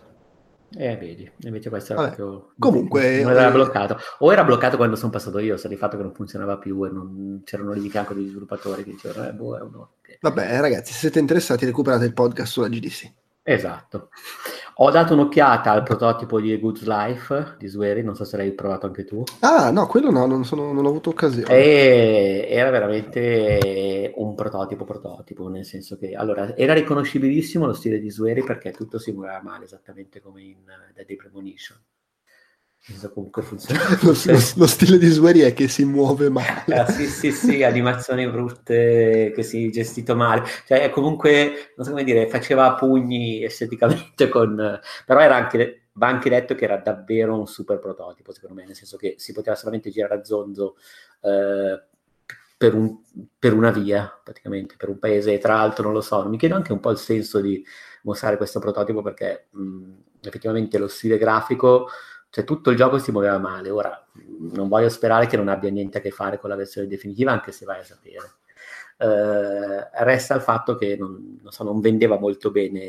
[0.75, 2.51] Eh, vedi, invece questo era proprio...
[2.59, 3.23] Comunque...
[3.23, 3.97] Non era eh, bloccato.
[4.19, 6.91] O era bloccato quando sono passato io, se di fatto che non funzionava più e
[6.91, 9.93] non c'erano lì di fianco degli sviluppatori che dicevano, eh, boh, è uno...
[10.21, 13.11] Vabbè, ragazzi, se siete interessati recuperate il podcast sulla GDC.
[13.41, 14.09] Esatto.
[14.77, 18.87] Ho dato un'occhiata al prototipo di Good Life di Swery, non so se l'hai provato
[18.87, 19.23] anche tu.
[19.41, 21.47] Ah, no, quello no, non, sono, non ho avuto occasione.
[21.53, 28.09] E era veramente un prototipo prototipo, nel senso che allora era riconoscibilissimo lo stile di
[28.09, 31.77] Swery perché tutto si muoveva male, esattamente come in uh, Deadly Premonition
[33.13, 33.81] comunque funziona.
[34.03, 36.63] lo, lo, lo, stile di Sueri è che si muove male.
[36.73, 40.43] Ah, sì, sì, sì, animazioni brutte, si gestito male.
[40.65, 44.79] Cioè, comunque, non so come dire, faceva pugni esteticamente con...
[45.05, 48.75] Però era anche, va anche detto che era davvero un super prototipo, secondo me, nel
[48.75, 50.75] senso che si poteva solamente girare a zonzo
[51.21, 51.81] eh,
[52.57, 52.97] per, un,
[53.39, 55.33] per, una via, praticamente, per un paese.
[55.33, 57.65] E tra l'altro, non lo so, mi chiedo anche un po' il senso di
[58.03, 59.91] mostrare questo prototipo perché mh,
[60.21, 61.87] effettivamente lo stile grafico
[62.33, 63.69] cioè tutto il gioco si muoveva male.
[63.69, 64.07] Ora
[64.53, 67.51] non voglio sperare che non abbia niente a che fare con la versione definitiva, anche
[67.51, 68.31] se vai a sapere
[68.97, 72.79] eh, resta il fatto che non, non, so, non, vendeva molto bene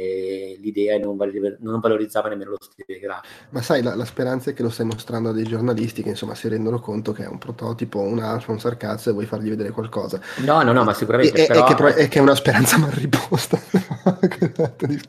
[0.59, 3.35] l'idea e non, val- non, valorizzava nemmeno lo stile grafico.
[3.51, 6.35] Ma sai, la, la, speranza è che lo stai mostrando a dei giornalisti che insomma
[6.35, 9.71] si rendono conto che è un prototipo, un alfa, un sarcazzo e vuoi fargli vedere
[9.71, 10.21] qualcosa.
[10.45, 11.45] No, no, no, ma sicuramente...
[11.45, 11.67] E, però...
[11.67, 13.59] è, che, è, che, è una speranza mal riposta.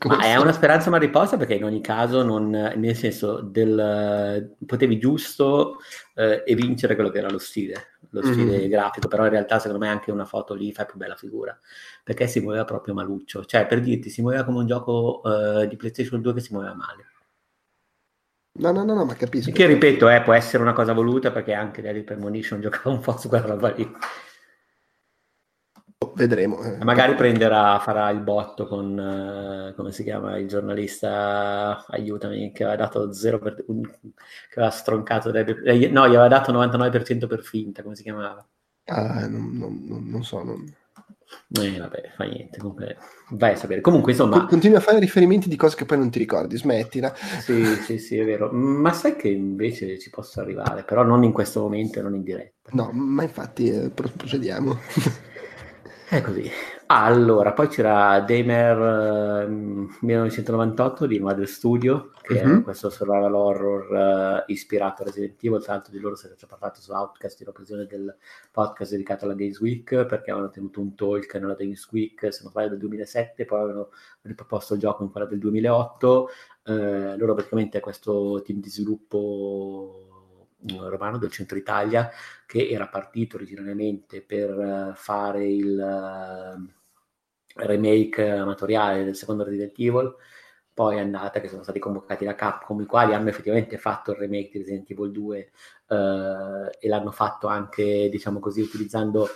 [0.05, 4.97] ma è una speranza mal riposta perché in ogni caso non, nel senso del potevi
[4.97, 5.77] giusto
[6.15, 8.69] eh, e vincere quello che era lo stile lo stile mm-hmm.
[8.69, 11.57] grafico, però in realtà secondo me anche una foto lì fa più bella figura,
[12.03, 15.75] perché si muoveva proprio maluccio, cioè per dirti si muoveva come un gioco uh, di
[15.75, 17.05] PlayStation 2 che si muoveva male.
[18.57, 19.51] No, no, no, no, ma capisco.
[19.51, 23.17] Che ripeto, eh, può essere una cosa voluta perché anche Daily Premonition giocava un po'
[23.17, 23.89] su quella roba lì
[26.15, 26.61] vedremo.
[26.63, 26.83] Eh.
[26.83, 32.83] Magari prenderà, farà il botto con, uh, come si chiama, il giornalista, aiutami, che aveva
[32.83, 37.83] dato 0 per, che aveva stroncato, dai, eh, no, gli aveva dato 99% per finta,
[37.83, 38.45] come si chiamava?
[38.85, 40.63] Ah, non, non, non so, non...
[41.59, 42.97] Eh, vabbè, fa niente, comunque
[43.31, 43.81] vai a sapere.
[43.81, 44.45] Comunque, insomma...
[44.45, 47.13] Continui a fare riferimenti di cose che poi non ti ricordi, smettila.
[47.15, 48.51] Sì, sì, sì, è vero.
[48.51, 52.23] Ma sai che invece ci posso arrivare, però non in questo momento e non in
[52.23, 52.69] diretta.
[52.73, 54.77] No, ma infatti eh, procediamo.
[56.07, 56.47] È così.
[56.87, 62.39] allora, poi c'era Damer uh, 1998 di Mother Studio, che uh-huh.
[62.39, 62.61] è mhm.
[62.61, 65.63] questo survival horror uh, ispirato a Resident Evil.
[65.63, 68.15] Tra l'altro di loro si è già parlato su Outcast in occasione del
[68.51, 72.51] podcast dedicato alla Games Week, perché avevano tenuto un talk nella Games Week, se non
[72.51, 73.89] sbaglio, del 2007, poi avevano
[74.21, 76.29] riproposto il gioco in quella del 2008.
[76.65, 80.14] Uh, eh, loro praticamente è questo team di sviluppo
[80.87, 82.09] romano del centro Italia
[82.45, 90.15] che era partito originariamente per eh, fare il uh, remake amatoriale del secondo Resident Evil,
[90.73, 94.17] poi è andata che sono stati convocati da Capcom, i quali hanno effettivamente fatto il
[94.17, 95.51] remake di Resident Evil 2
[95.87, 99.27] uh, eh, e l'hanno fatto anche, diciamo così, utilizzando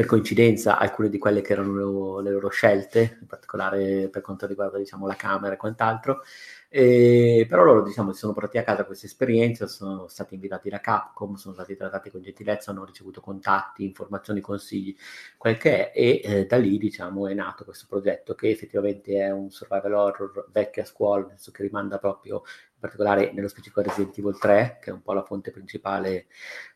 [0.00, 4.22] per coincidenza alcune di quelle che erano le loro, le loro scelte, in particolare per
[4.22, 6.22] quanto riguarda diciamo, la camera e quant'altro.
[6.70, 10.80] E, però loro diciamo, si sono portati a casa questa esperienza, sono stati invitati da
[10.80, 14.96] Capcom, sono stati trattati con gentilezza, hanno ricevuto contatti, informazioni, consigli,
[15.36, 19.30] quel che è, e eh, da lì diciamo, è nato questo progetto che effettivamente è
[19.30, 22.42] un survival horror vecchia scuola, nel senso che rimanda proprio
[22.80, 26.26] particolare nello specifico Resident Evil 3, che è un po' la fonte principale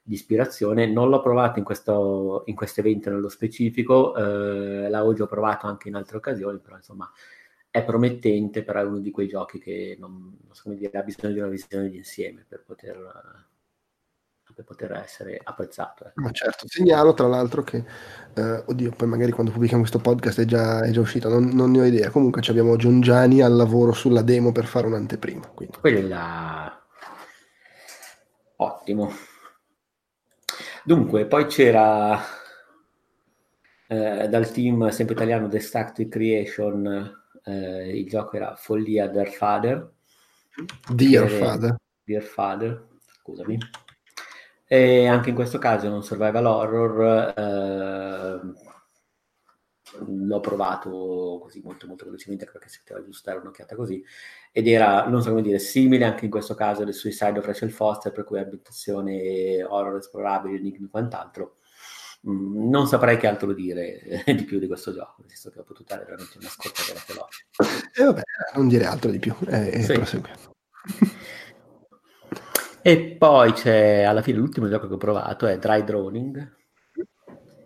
[0.03, 0.87] di ispirazione.
[0.87, 5.89] Non l'ho provato in questo, in questo evento nello specifico, eh, l'avevo già provato anche
[5.89, 7.11] in altre occasioni, però insomma
[7.71, 11.03] è promettente, però è uno di quei giochi che non, non so come dire, ha
[11.03, 13.53] bisogno di una visione d'insieme per poter
[14.55, 16.05] per poter essere apprezzato.
[16.07, 16.21] Ecco.
[16.21, 17.85] Ma certo, segnalo tra l'altro che,
[18.35, 21.71] eh, oddio, poi magari quando pubblichiamo questo podcast è già, è già uscito, non, non,
[21.71, 22.11] ne ho idea.
[22.11, 25.49] Comunque abbiamo John Gianni al lavoro sulla demo per fare un'anteprima.
[25.55, 25.77] Quindi.
[25.79, 26.81] Quella...
[28.57, 29.13] Ottimo.
[30.85, 32.21] Dunque, poi c'era
[33.89, 39.93] eh, dal team sempre italiano Destructive Creation, eh, il gioco era Follia Der Father.
[40.89, 41.77] Dear Father.
[42.05, 42.87] Dear Father,
[43.21, 43.59] scusami
[44.67, 47.35] e anche in questo caso è un survival horror.
[47.37, 48.73] Eh,
[50.07, 54.03] l'ho provato così molto molto velocemente perché si poteva giusto dare un'occhiata così
[54.53, 57.71] ed era, non so come dire, simile anche in questo caso del Suicide of Rachel
[57.71, 61.57] Foster per cui ambientazione horror esplorabile, enigmi e quant'altro
[62.29, 65.65] mm, non saprei che altro dire di più di questo gioco nel senso che ho
[65.65, 67.47] potuto dare veramente una scorta veloce
[67.95, 68.23] e eh vabbè,
[68.55, 70.23] non dire altro di più eh, sì.
[72.87, 76.55] E poi c'è alla fine l'ultimo gioco che ho provato è Dry Droning,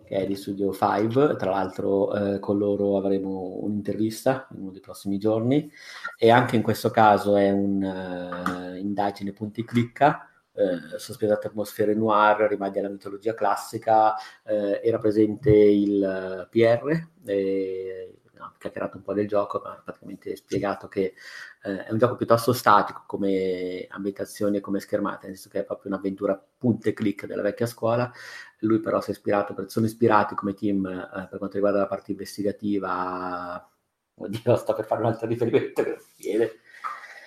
[0.05, 4.79] che è di Studio 5, tra l'altro eh, con loro avremo un'intervista in uno dei
[4.79, 5.69] prossimi giorni.
[6.17, 12.79] E anche in questo caso è un'indagine uh, punti clicca, eh, sospesate atmosfere noir, rimandi
[12.79, 19.61] alla mitologia classica, eh, era presente il PR, eh, no, chiacchierato un po' del gioco,
[19.61, 21.13] ma praticamente spiegato che
[21.61, 25.65] eh, è un gioco piuttosto statico come ambientazione e come schermata, nel senso che è
[25.65, 28.11] proprio un'avventura punte clic della vecchia scuola.
[28.59, 32.11] Lui però si è ispirato, sono ispirati come team eh, per quanto riguarda la parte
[32.11, 33.69] investigativa.
[34.15, 36.59] Oddio, sto per fare un altro riferimento che non si vede.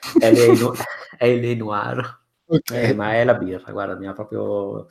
[1.16, 2.20] È le Noir.
[2.44, 2.90] Okay.
[2.90, 4.86] Eh, ma è la birra, guarda, mi ha proprio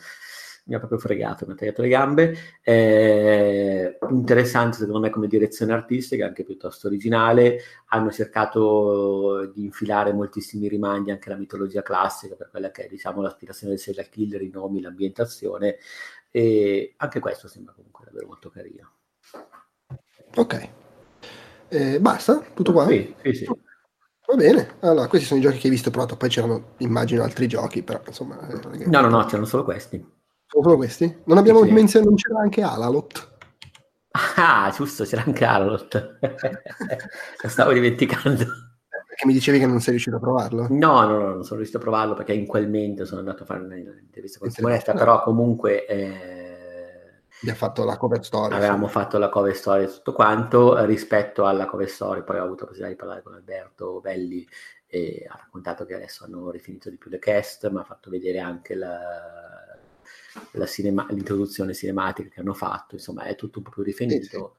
[0.71, 2.35] mi ha proprio fregato, mi ha tagliato le gambe.
[2.63, 7.59] Eh, interessante secondo me come direzione artistica, anche piuttosto originale.
[7.87, 13.21] Hanno cercato di infilare moltissimi rimandi anche alla mitologia classica, per quella che è diciamo,
[13.21, 15.77] l'aspirazione del serial killer, i nomi, l'ambientazione.
[16.31, 18.91] E anche questo sembra comunque davvero molto carino.
[20.35, 20.69] Ok.
[21.67, 22.41] Eh, basta?
[22.53, 22.87] Tutto qua?
[22.87, 23.45] Sì, sì, sì.
[24.27, 27.47] Va bene, allora questi sono i giochi che hai visto provato, poi c'erano immagino altri
[27.47, 28.39] giochi, però insomma...
[28.47, 30.01] Eh, no, no, no, c'erano solo questi.
[30.51, 31.21] Solo questi?
[31.25, 31.71] Non abbiamo sì.
[31.71, 33.29] menzionato, non c'era anche Alalot.
[34.35, 36.19] Ah, giusto, c'era anche Alalot.
[37.41, 38.43] Lo stavo dimenticando.
[39.07, 40.67] Perché mi dicevi che non sei riuscito a provarlo?
[40.69, 43.45] No, no, no, non sono riuscito a provarlo perché in quel momento sono andato a
[43.45, 44.99] fare un'intervista con Simonetta, no.
[44.99, 45.85] però comunque...
[45.85, 46.39] Eh,
[47.49, 48.53] ha fatto la cover story.
[48.53, 48.91] Avevamo sì.
[48.91, 50.83] fatto la cover story e tutto quanto.
[50.85, 54.47] Rispetto alla cover story, poi ho avuto la possibilità di parlare con Alberto Belli
[54.85, 58.39] e ha raccontato che adesso hanno rifinito di più le cast, ma ha fatto vedere
[58.39, 59.60] anche la
[60.65, 64.57] cinema, l'introduzione cinematica che hanno fatto, insomma è tutto un po' più rifinito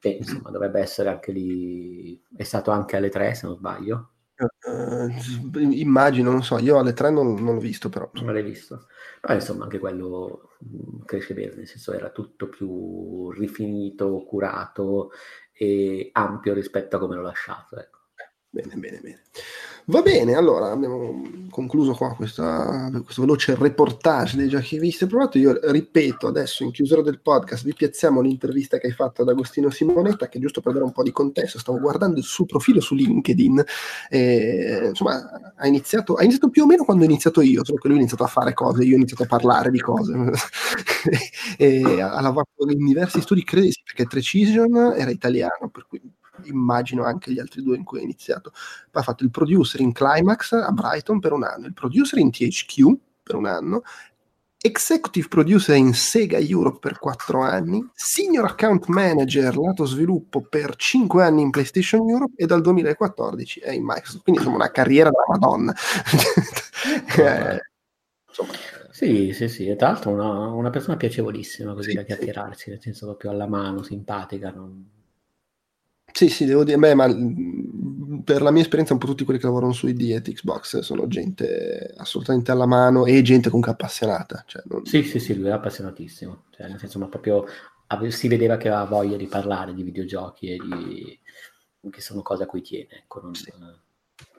[0.00, 4.10] e insomma dovrebbe essere anche lì, è stato anche alle tre se non sbaglio.
[4.38, 5.08] Uh,
[5.50, 8.10] immagino, non so, io alle tre non, non l'ho visto però.
[8.14, 8.86] Non l'hai visto.
[9.20, 15.10] Però insomma anche quello mm, cresce bene, nel senso era tutto più rifinito, curato
[15.52, 17.78] e ampio rispetto a come l'ho lasciato.
[17.78, 17.95] Ecco.
[18.56, 19.18] Bene, bene, bene.
[19.88, 25.38] Va bene, allora abbiamo concluso qua questa, questo veloce reportage dei giochi visti e provati.
[25.38, 29.68] Io ripeto adesso in chiusura del podcast vi piazziamo l'intervista che hai fatto ad Agostino
[29.68, 32.94] Simonetta, che giusto per dare un po' di contesto, stavo guardando il suo profilo su
[32.94, 33.62] LinkedIn.
[34.08, 37.88] E, insomma, ha iniziato, ha iniziato più o meno quando ho iniziato io, solo che
[37.88, 40.14] lui ha iniziato a fare cose, io ho iniziato a parlare di cose.
[41.58, 46.00] e ha lavorato in diversi studi, credo, perché Precision era italiano, per cui
[46.44, 48.52] immagino anche gli altri due in cui ha iniziato.
[48.90, 52.30] Poi ha fatto il producer in Climax a Brighton per un anno, il producer in
[52.30, 53.82] THQ per un anno,
[54.66, 61.24] executive producer in Sega Europe per quattro anni, senior account manager lato sviluppo per cinque
[61.24, 64.22] anni in PlayStation Europe e dal 2014 è in Microsoft.
[64.22, 65.72] Quindi insomma una carriera da Madonna.
[67.16, 67.60] eh,
[68.28, 68.52] insomma.
[68.90, 72.80] Sì, sì, sì, e tra l'altro una, una persona piacevolissima così sì, da chiacchierarci, nel
[72.80, 74.50] senso proprio alla mano, simpatica.
[74.50, 74.95] Non
[76.16, 79.38] sì, sì, devo dire, beh, ma mm, per la mia esperienza un po' tutti quelli
[79.38, 84.42] che lavorano su ID e Xbox sono gente assolutamente alla mano e gente comunque appassionata.
[84.46, 84.86] Cioè non...
[84.86, 87.44] Sì, sì, sì, lui è appassionatissimo, cioè, nel senso, ma proprio
[88.08, 91.20] si vedeva che aveva voglia di parlare di videogiochi e di...
[91.90, 93.02] che sono cose a cui tiene.
[93.02, 93.34] Ecco, non...
[93.34, 93.52] sì.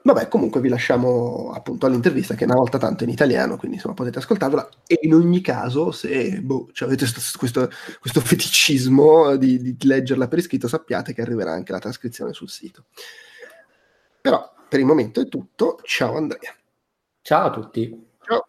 [0.08, 3.94] Vabbè, comunque vi lasciamo appunto all'intervista che è una volta tanto in italiano, quindi insomma
[3.94, 4.68] potete ascoltarla.
[4.86, 7.06] E in ogni caso, se boh, cioè avete
[7.36, 7.68] questo,
[8.00, 12.86] questo feticismo di, di, leggerla per iscritto, sappiate che arriverà anche la trascrizione sul sito.
[14.20, 15.78] Però per il momento è tutto.
[15.82, 16.54] Ciao Andrea.
[17.20, 18.06] Ciao a tutti.
[18.22, 18.42] Ciao.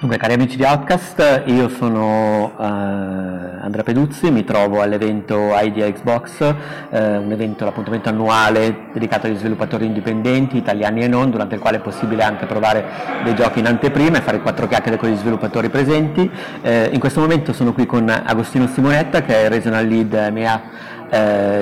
[0.00, 6.40] Dunque, cari amici di Outcast, io sono uh, Andrea Peduzzi, mi trovo all'evento Idea Xbox,
[6.40, 6.54] uh,
[6.88, 11.80] un evento, l'appuntamento annuale dedicato agli sviluppatori indipendenti, italiani e non, durante il quale è
[11.80, 12.82] possibile anche provare
[13.24, 16.22] dei giochi in anteprima e fare quattro chiacchiere con gli sviluppatori presenti.
[16.62, 20.62] Uh, in questo momento sono qui con Agostino Simonetta, che è Regional Lead MA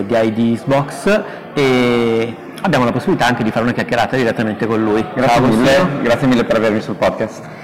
[0.02, 1.22] di ID Xbox
[1.54, 5.04] e abbiamo la possibilità anche di fare una chiacchierata direttamente con lui.
[5.12, 7.57] Grazie mille, grazie mille per avermi sul podcast.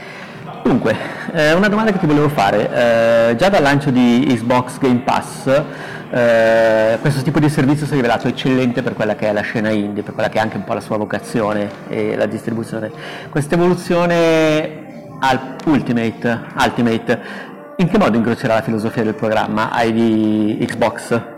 [0.64, 0.96] Dunque,
[1.32, 5.62] eh, una domanda che ti volevo fare, eh, già dal lancio di Xbox Game Pass
[6.10, 9.70] eh, questo tipo di servizio si è rivelato eccellente per quella che è la scena
[9.70, 12.90] indie, per quella che è anche un po' la sua vocazione e la distribuzione.
[13.30, 17.20] Questa evoluzione al Ultimate, Ultimate,
[17.76, 21.33] in che modo incrocerà la filosofia del programma hai Xbox?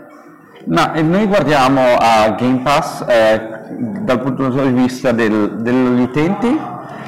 [0.69, 3.47] No, noi guardiamo a Game Pass eh,
[4.01, 6.59] dal punto di vista del, degli utenti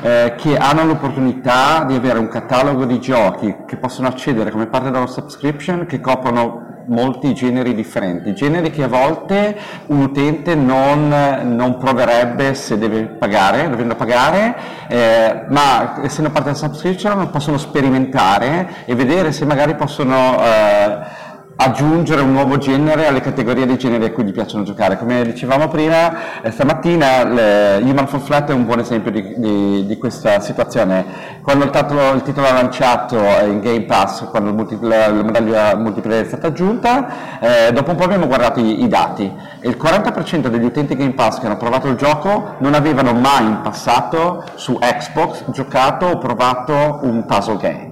[0.02, 4.92] eh, che hanno l'opportunità di avere un catalogo di giochi che possono accedere come parte
[4.92, 9.58] della subscription che coprono molti generi differenti, generi che a volte
[9.88, 11.10] un utente non,
[11.44, 14.56] non proverebbe se deve pagare, dovendo pagare,
[14.88, 21.28] eh, ma essendo parte della subscription possono sperimentare e vedere se magari possono eh,
[21.62, 24.98] aggiungere un nuovo genere alle categorie dei generi a cui gli piacciono giocare.
[24.98, 29.86] Come dicevamo prima, eh, stamattina le, Human Fall Flat è un buon esempio di, di,
[29.86, 31.06] di questa situazione.
[31.42, 36.24] Quando il titolo, il titolo, è lanciato in Game Pass, quando la, la medaglia multiplayer
[36.24, 39.32] è stata aggiunta, eh, dopo un po' abbiamo guardato i, i dati
[39.62, 43.60] il 40% degli utenti Game Pass che hanno provato il gioco non avevano mai in
[43.62, 47.89] passato su Xbox giocato o provato un puzzle game.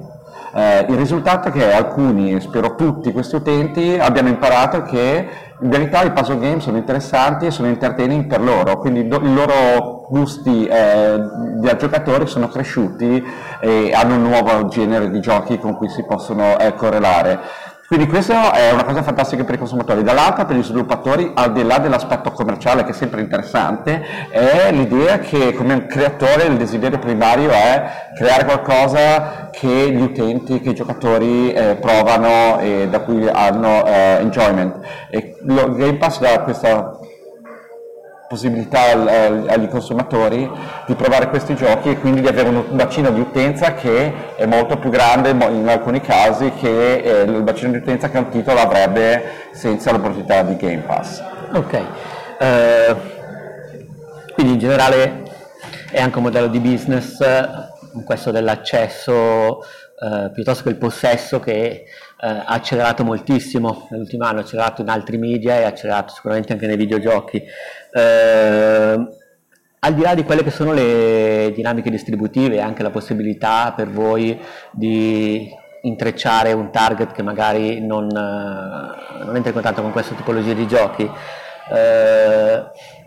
[0.58, 5.30] Eh, il risultato è che alcuni, spero tutti questi utenti, abbiano imparato che
[5.60, 9.32] in verità i puzzle game sono interessanti e sono entertaining per loro, quindi do, i
[9.36, 11.20] loro gusti eh,
[11.58, 13.24] da giocatori sono cresciuti
[13.60, 17.40] e hanno un nuovo genere di giochi con cui si possono eh, correlare.
[17.88, 20.04] Quindi questa è una cosa fantastica per i consumatori.
[20.04, 25.20] Dall'altra per gli sviluppatori, al di là dell'aspetto commerciale che è sempre interessante, è l'idea
[25.20, 30.76] che come un creatore il desiderio primario è creare qualcosa che gli utenti, che i
[30.76, 34.80] giocatori eh, provano e da cui hanno eh, enjoyment.
[35.10, 37.00] E lo Game Pass dà questa
[38.28, 40.50] possibilità agli consumatori
[40.86, 44.78] di provare questi giochi e quindi di avere un bacino di utenza che è molto
[44.78, 49.24] più grande in alcuni casi che eh, il bacino di utenza che un titolo avrebbe
[49.52, 51.24] senza l'opportunità di Game Pass.
[51.54, 51.82] Ok,
[52.40, 52.98] uh,
[54.34, 55.24] quindi in generale
[55.92, 57.24] è anche un modello di business
[58.04, 59.64] questo dell'accesso
[60.00, 61.86] uh, piuttosto che il possesso che
[62.20, 66.68] ha accelerato moltissimo nell'ultimo anno, ha accelerato in altri media e ha accelerato sicuramente anche
[66.68, 67.44] nei videogiochi
[67.94, 69.08] eh,
[69.80, 73.90] al di là di quelle che sono le dinamiche distributive e anche la possibilità per
[73.90, 74.38] voi
[74.72, 75.50] di
[75.84, 80.68] intrecciare un target che magari non, eh, non entra in contatto con questa tipologia di
[80.68, 81.10] giochi,
[81.74, 82.64] eh,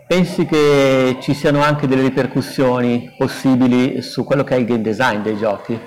[0.07, 5.21] pensi che ci siano anche delle ripercussioni possibili su quello che è il game design
[5.21, 5.79] dei giochi?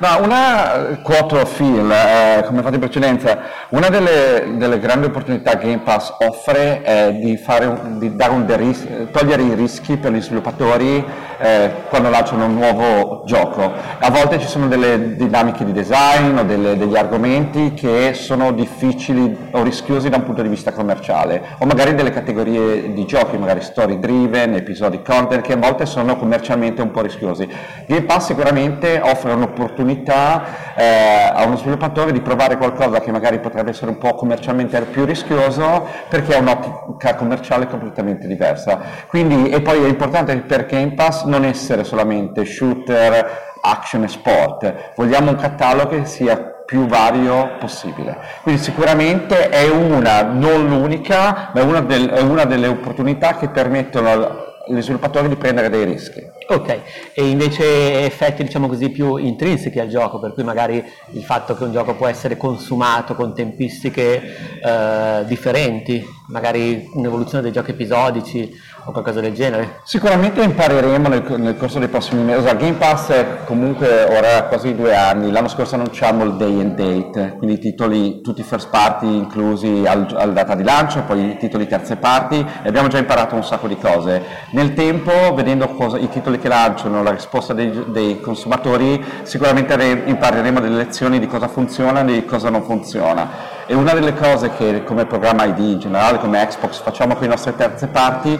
[0.00, 3.38] Ma una of Phil, eh, come fatto in precedenza,
[3.68, 9.42] una delle, delle, grandi opportunità che Game Pass offre è di, un, di deris- togliere
[9.42, 11.04] i rischi per gli sviluppatori
[11.36, 13.74] eh, quando lanciano un nuovo gioco.
[13.98, 19.48] A volte ci sono delle dinamiche di design o delle, degli argomenti che sono difficili
[19.50, 23.60] o rischiosi da un punto di vista commerciale, o magari delle categorie di giochi, magari
[23.60, 27.46] story driven, episodi content, che a volte sono commercialmente un po' rischiosi.
[27.86, 33.40] Game Pass sicuramente offre un'opportunità opportunità eh, a uno sviluppatore di provare qualcosa che magari
[33.40, 38.80] potrebbe essere un po' commercialmente più rischioso perché ha un'ottica commerciale completamente diversa.
[39.06, 44.92] Quindi, e poi è importante per Game Pass non essere solamente shooter, action e sport,
[44.96, 48.16] vogliamo un catalogo che sia più vario possibile.
[48.42, 53.48] Quindi sicuramente è una, non l'unica, ma è una, del, è una delle opportunità che
[53.48, 56.22] permettono agli sviluppatori di prendere dei rischi.
[56.48, 56.80] Ok,
[57.14, 61.64] e invece effetti diciamo così più intrinseci al gioco, per cui magari il fatto che
[61.64, 64.20] un gioco può essere consumato con tempistiche
[64.62, 68.52] eh, differenti, magari un'evoluzione dei giochi episodici
[68.84, 69.80] o qualcosa del genere?
[69.84, 72.46] Sicuramente impareremo nel, nel corso dei prossimi mesi.
[72.46, 76.74] Il Game Pass è comunque ora quasi due anni, l'anno scorso annunciamo il day and
[76.74, 81.66] date, quindi titoli tutti first party inclusi al, al data di lancio, poi i titoli
[81.66, 84.22] terze parti e abbiamo già imparato un sacco di cose.
[84.52, 89.74] Nel tempo, vedendo cosa, i titoli che lanciano, la risposta dei, dei consumatori, sicuramente
[90.06, 93.58] impareremo delle lezioni di cosa funziona e di cosa non funziona.
[93.66, 97.28] E una delle cose che come programma ID in generale, come Xbox facciamo con le
[97.28, 98.36] nostre terze parti,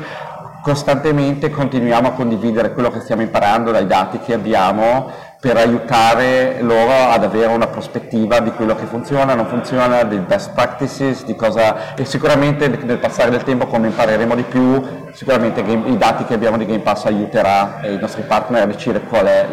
[0.63, 6.93] costantemente continuiamo a condividere quello che stiamo imparando dai dati che abbiamo per aiutare loro
[7.11, 11.95] ad avere una prospettiva di quello che funziona, non funziona, dei best practices, di cosa
[11.95, 14.83] e sicuramente nel passare del tempo come impareremo di più,
[15.13, 19.25] sicuramente i dati che abbiamo di Game Pass aiuterà i nostri partner a decidere qual
[19.25, 19.47] è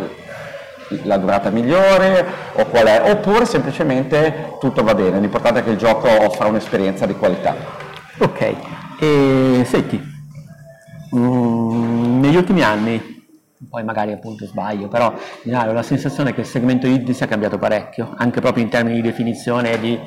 [1.03, 5.77] la durata migliore o qual è, oppure semplicemente tutto va bene, l'importante è che il
[5.77, 7.55] gioco offra un'esperienza di qualità.
[8.19, 8.55] Ok,
[8.99, 10.16] e senti,
[11.15, 13.15] mm, negli ultimi anni
[13.69, 18.13] poi magari appunto sbaglio, però ho la sensazione che il segmento indie sia cambiato parecchio,
[18.15, 19.99] anche proprio in termini di definizione e di,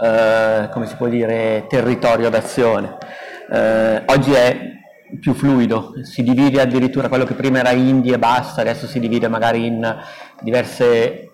[0.00, 2.96] eh, come si può dire, territorio d'azione.
[3.50, 4.76] Eh, oggi è
[5.20, 9.28] più fluido, si divide addirittura quello che prima era indie e basta, adesso si divide
[9.28, 9.96] magari in
[10.42, 11.27] diverse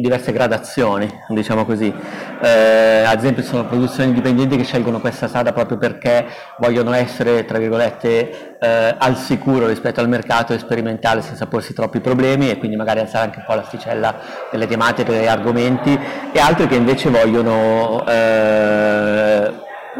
[0.00, 1.92] diverse gradazioni, diciamo così.
[2.40, 6.26] Eh, ad esempio sono produzioni indipendenti che scelgono questa strada proprio perché
[6.58, 12.00] vogliono essere, tra virgolette, eh, al sicuro rispetto al mercato e sperimentale senza porsi troppi
[12.00, 14.14] problemi e quindi magari alzare anche un po' l'asticella
[14.50, 15.98] delle tematiche, degli argomenti,
[16.32, 18.77] e altri che invece vogliono eh,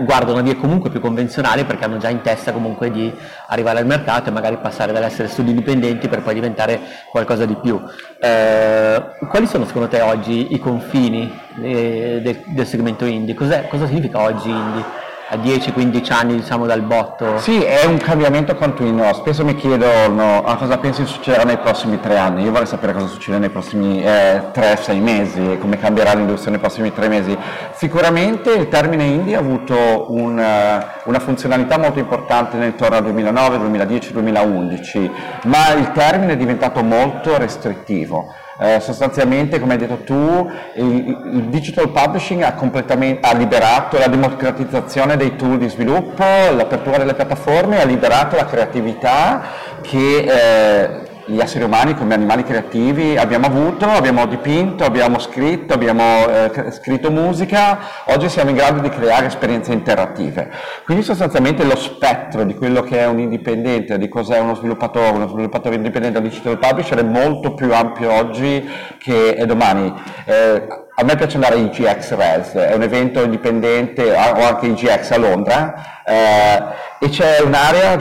[0.09, 3.13] guardano vie comunque più convenzionali perché hanno già in testa comunque di
[3.49, 6.81] arrivare al mercato e magari passare dall'essere studi indipendenti per poi diventare
[7.11, 7.79] qualcosa di più.
[8.19, 11.31] Eh, quali sono secondo te oggi i confini
[11.63, 13.35] eh, del, del, segmento indie?
[13.35, 15.08] Cos'è, cosa significa oggi indie?
[15.31, 17.39] A 10-15 anni diciamo dal botto?
[17.39, 19.13] Sì, è un cambiamento continuo.
[19.13, 22.45] Spesso mi chiedono a cosa pensi succederà nei prossimi tre anni.
[22.45, 26.93] Io vorrei sapere cosa succede nei prossimi eh, 3-6 mesi come cambierà l'industria nei prossimi
[26.95, 27.37] tre mesi.
[27.73, 33.03] Sicuramente il termine indie ha avuto un, eh, una funzionalità molto importante nel torno al
[33.03, 35.11] 2009, 2010, 2011,
[35.45, 38.33] ma il termine è diventato molto restrittivo.
[38.61, 45.17] Eh, sostanzialmente, come hai detto tu, il, il digital publishing ha, ha, liberato la democratizzazione
[45.17, 49.43] dei tool di sviluppo, l'apertura delle piattaforme, ha liberato la creatività
[49.81, 56.27] che eh, gli esseri umani come animali creativi abbiamo avuto, abbiamo dipinto, abbiamo scritto, abbiamo
[56.27, 60.51] eh, scritto musica, oggi siamo in grado di creare esperienze interattive.
[60.85, 65.29] Quindi sostanzialmente lo spettro di quello che è un indipendente, di cos'è uno sviluppatore, uno
[65.29, 68.67] sviluppatore indipendente, un digital publisher è molto più ampio oggi
[68.99, 69.93] che domani.
[70.25, 75.13] Eh, a me piace andare a IGX Res, è un evento indipendente, o anche IGX
[75.13, 77.97] a Londra, eh, e c'è un'area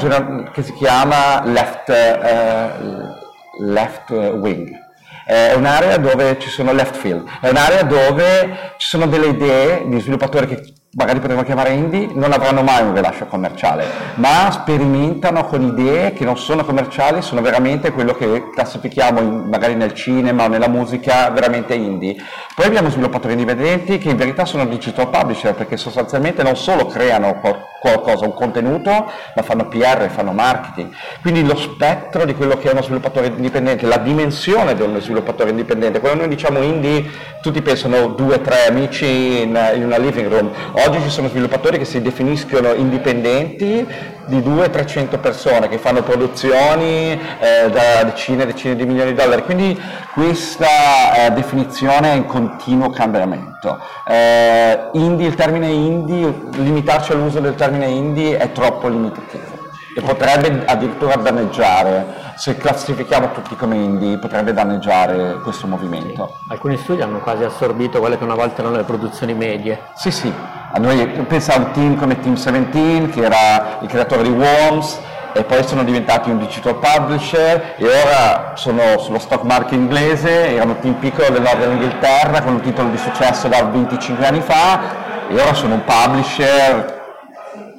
[0.52, 3.17] che si chiama Left, eh,
[3.60, 4.86] left Wing.
[5.26, 10.00] È un'area dove ci sono left field, è un'area dove ci sono delle idee di
[10.00, 13.86] sviluppatori che magari potremmo chiamare indie, non avranno mai un rilascio commerciale,
[14.16, 19.76] ma sperimentano con idee che non sono commerciali, sono veramente quello che classifichiamo in, magari
[19.76, 22.16] nel cinema o nella musica veramente indie.
[22.56, 27.40] Poi abbiamo sviluppatori indipendenti che in verità sono digital publisher perché sostanzialmente non solo creano
[27.80, 30.92] qualcosa, un contenuto, ma fanno PR, fanno marketing.
[31.22, 35.50] Quindi lo spettro di quello che è uno sviluppatore indipendente, la dimensione di uno sviluppatore
[35.50, 37.06] indipendente, quando noi diciamo indie
[37.42, 40.52] tutti pensano due tre amici in, in una living room,
[40.86, 43.86] Oggi ci sono sviluppatori che si definiscono indipendenti
[44.28, 49.44] di 200-300 persone che fanno produzioni eh, da decine e decine di milioni di dollari,
[49.44, 49.80] quindi
[50.14, 53.80] questa eh, definizione è in continuo cambiamento.
[54.08, 59.56] Eh, indie, il termine indie, limitarci all'uso del termine indie è troppo limitativo
[59.98, 66.36] e potrebbe addirittura danneggiare se classifichiamo tutti come indie potrebbe danneggiare questo movimento.
[66.44, 66.52] Sì.
[66.52, 69.82] Alcuni studi hanno quasi assorbito quelle che una volta erano le produzioni medie.
[69.96, 70.32] Sì, sì,
[70.78, 75.00] a noi pensa a un team come Team 17 che era il creatore di Worms
[75.34, 80.74] e poi sono diventati un digital publisher e ora sono sullo stock market inglese, erano
[80.74, 84.80] un team piccolo del nord dell'Inghilterra con un titolo di successo da 25 anni fa
[85.28, 86.96] e ora sono un publisher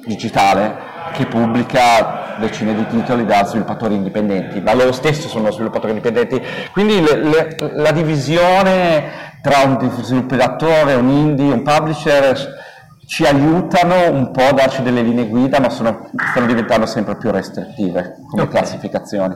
[0.05, 6.41] digitale che pubblica decine di titoli da sviluppatori indipendenti, ma loro stessi sono sviluppatori indipendenti.
[6.71, 12.67] Quindi le, le, la divisione tra un sviluppatore, un indie, un publisher
[13.09, 17.31] ci aiutano un po' a darci delle linee guida, ma sono, stanno diventando sempre più
[17.31, 18.53] restrittive come okay.
[18.53, 19.33] classificazioni.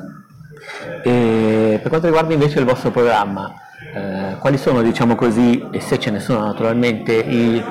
[1.01, 3.51] E per quanto riguarda invece il vostro programma,
[3.95, 7.63] eh, quali sono, diciamo così, e se ce ne sono naturalmente, i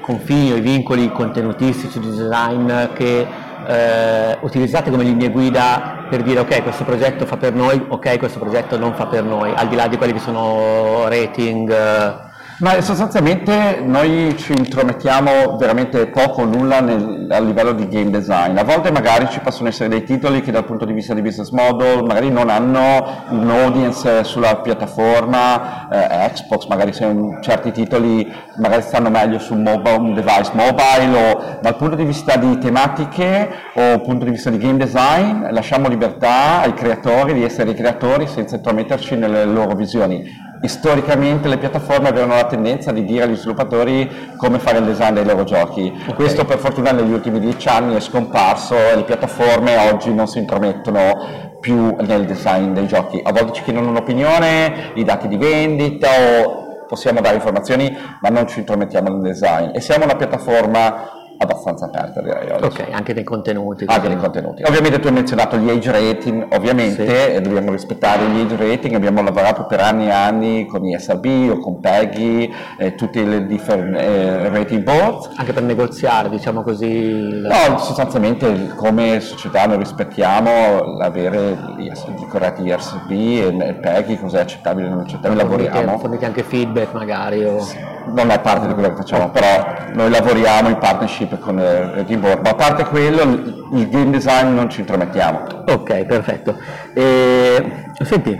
[0.00, 3.24] confini o i vincoli contenutistici di design che
[3.64, 8.40] eh, utilizzate come linee guida per dire ok questo progetto fa per noi, ok questo
[8.40, 11.70] progetto non fa per noi, al di là di quelli che sono rating.
[11.70, 12.30] Eh.
[12.62, 18.56] Ma sostanzialmente noi ci intromettiamo veramente poco o nulla nel, a livello di game design.
[18.56, 21.50] A volte magari ci possono essere dei titoli che dal punto di vista di business
[21.50, 28.82] model magari non hanno un audience sulla piattaforma eh, Xbox, magari se certi titoli magari
[28.82, 33.80] stanno meglio su mobile, un device mobile o dal punto di vista di tematiche o
[33.80, 38.26] dal punto di vista di game design lasciamo libertà ai creatori di essere i creatori
[38.26, 44.08] senza intrometterci nelle loro visioni storicamente le piattaforme avevano la tendenza di dire agli sviluppatori
[44.36, 45.92] come fare il design dei loro giochi.
[45.92, 46.14] Okay.
[46.14, 50.38] Questo per fortuna negli ultimi dieci anni è scomparso e le piattaforme oggi non si
[50.38, 53.20] intromettono più nel design dei giochi.
[53.22, 56.08] A volte ci chiedono un'opinione, i dati di vendita
[56.44, 61.86] o possiamo dare informazioni ma non ci intromettiamo nel design e siamo una piattaforma abbastanza
[61.86, 62.64] aperta direi oggi.
[62.64, 63.84] Ok, anche nei contenuti.
[63.86, 64.62] Anche nei contenuti.
[64.62, 67.40] Ovviamente tu hai menzionato gli age rating, ovviamente sì.
[67.40, 71.80] dobbiamo rispettare gli age rating, abbiamo lavorato per anni e anni con ISRB o con
[71.80, 75.32] PEGI, eh, tutti i differenti eh, rating board.
[75.36, 77.40] Anche per negoziare, diciamo così?
[77.40, 81.92] No, sostanzialmente come società noi rispettiamo l'avere i
[82.28, 85.98] corretti ISRB e PEGI, cos'è accettabile e non accettabile, lavoriamo.
[85.98, 87.44] Fornite anche feedback magari?
[87.44, 87.91] O...
[88.06, 92.20] Non è parte di quello che facciamo, però noi lavoriamo in partnership con il team
[92.20, 95.42] board, ma a parte quello il game design non ci intromettiamo.
[95.68, 96.58] Ok, perfetto.
[96.94, 98.38] E, senti,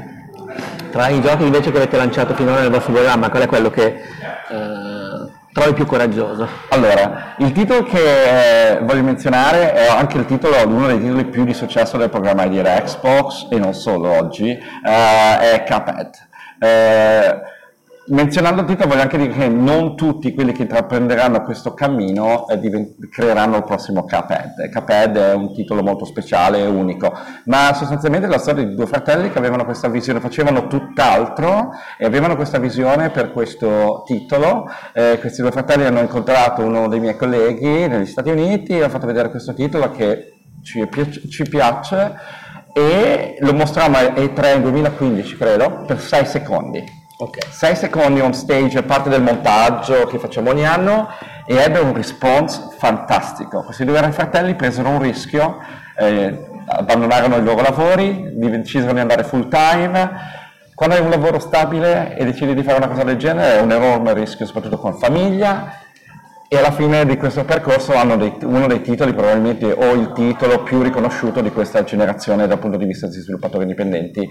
[0.90, 3.86] tra i giochi invece che avete lanciato finora nel vostro programma, qual è quello che
[3.86, 6.46] eh, trovi più coraggioso?
[6.68, 11.44] Allora, il titolo che eh, voglio menzionare è anche il titolo, uno dei titoli più
[11.44, 16.10] di successo del programma di Xbox e non solo oggi, eh, è Cuphead.
[16.58, 17.60] Eh,
[18.04, 22.58] Menzionando il titolo voglio anche dire che non tutti quelli che intraprenderanno questo cammino eh,
[22.58, 24.70] divent- creeranno il prossimo Cuphead.
[24.72, 27.12] Cuphead è un titolo molto speciale e unico,
[27.44, 32.04] ma sostanzialmente è la storia di due fratelli che avevano questa visione, facevano tutt'altro e
[32.04, 34.68] avevano questa visione per questo titolo.
[34.92, 38.88] Eh, questi due fratelli hanno incontrato uno dei miei colleghi negli Stati Uniti, e ha
[38.88, 42.14] fatto vedere questo titolo che ci, piace, ci piace
[42.72, 47.50] e lo mostrammo a E3 nel 2015 credo per 6 secondi Okay.
[47.50, 51.08] 6 secondi on stage parte del montaggio che facciamo ogni anno
[51.46, 53.62] e ebbe un response fantastico.
[53.62, 55.58] Questi due fratelli presero un rischio,
[55.96, 60.40] eh, abbandonarono i loro lavori, decisero di andare full time.
[60.74, 63.70] Quando hai un lavoro stabile e decidi di fare una cosa del genere è un
[63.70, 65.81] enorme rischio, soprattutto con famiglia,
[66.52, 70.62] e alla fine di questo percorso hanno dei, uno dei titoli, probabilmente o il titolo
[70.62, 74.28] più riconosciuto di questa generazione dal punto di vista di sviluppatori indipendenti.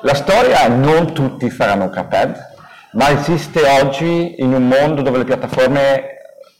[0.00, 2.36] La storia non tutti faranno Cuphead,
[2.92, 6.04] ma esiste oggi in un mondo dove le piattaforme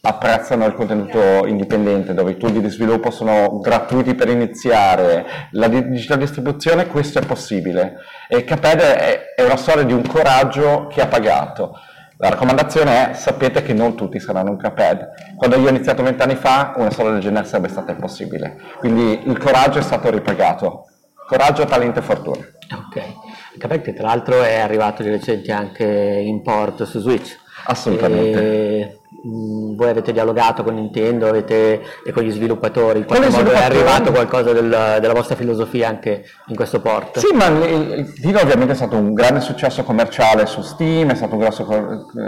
[0.01, 6.19] apprezzano il contenuto indipendente, dove i tool di sviluppo sono gratuiti per iniziare, la digital
[6.19, 7.95] distribuzione, questo è possibile.
[8.27, 11.73] E Cuphead è, è una storia di un coraggio che ha pagato
[12.21, 15.35] la raccomandazione è sapete che non tutti saranno un Cuphead.
[15.37, 18.57] Quando io ho iniziato vent'anni fa una storia del genere sarebbe stata impossibile.
[18.77, 20.87] Quindi il coraggio è stato ripagato.
[21.25, 22.45] Coraggio, talento e fortuna.
[22.75, 23.57] Ok.
[23.57, 27.37] Cuphead tra l'altro è arrivato di recente anche in port su Switch.
[27.71, 28.39] Assolutamente.
[28.39, 33.51] E Mm, voi avete dialogato con Nintendo avete, e con gli sviluppatori, in qualche modo
[33.51, 37.19] è arrivato qualcosa del, della vostra filosofia anche in questo port?
[37.19, 41.33] Sì, ma il, titolo ovviamente è stato un grande successo commerciale su Steam, è stato
[41.33, 41.67] un grosso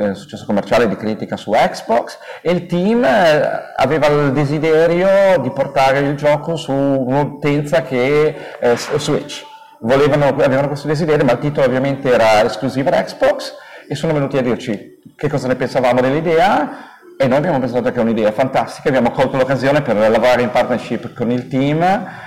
[0.01, 5.51] eh, successo commerciale di critica su Xbox e il team eh, aveva il desiderio di
[5.51, 9.45] portare il gioco su un'utenza che è Switch.
[9.79, 14.37] Volevano, avevano questo desiderio, ma il titolo ovviamente era esclusivo da Xbox e sono venuti
[14.37, 18.87] a dirci che cosa ne pensavamo dell'idea e noi abbiamo pensato che è un'idea fantastica,
[18.87, 21.83] abbiamo colto l'occasione per lavorare in partnership con il team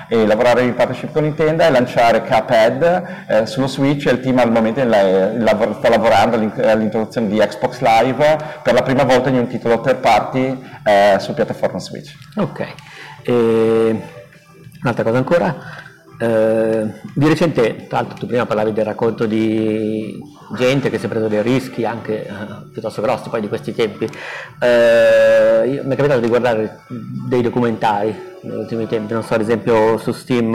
[0.06, 4.40] e lavorare in partnership con Nintendo e lanciare Cuphead eh, sullo Switch e il team
[4.40, 9.80] al momento sta lavorando all'introduzione di Xbox Live per la prima volta in un titolo
[9.80, 12.14] third party eh, su piattaforma Switch.
[12.36, 12.66] Ok,
[13.22, 14.02] e...
[14.82, 15.56] un'altra cosa ancora,
[16.18, 20.18] eh, di recente, tra l'altro tu prima parlavi del racconto di
[20.56, 22.30] gente che si è preso dei rischi anche eh,
[22.72, 24.08] piuttosto grossi poi di questi tempi.
[24.60, 29.40] Eh, io, mi è capitato di guardare dei documentari negli ultimi tempi, non so, ad
[29.40, 30.52] esempio su Steam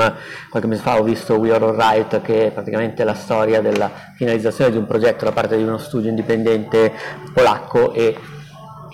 [0.50, 4.72] qualche mese fa ho visto We Are Alright che è praticamente la storia della finalizzazione
[4.72, 6.94] di un progetto da parte di uno studio indipendente
[7.34, 8.16] polacco e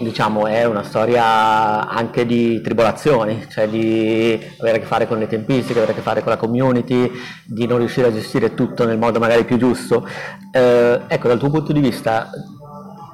[0.03, 5.27] diciamo, è una storia anche di tribolazioni, cioè di avere a che fare con le
[5.27, 7.11] tempistiche, avere a che fare con la community,
[7.45, 10.07] di non riuscire a gestire tutto nel modo magari più giusto.
[10.51, 12.29] Eh, ecco, dal tuo punto di vista,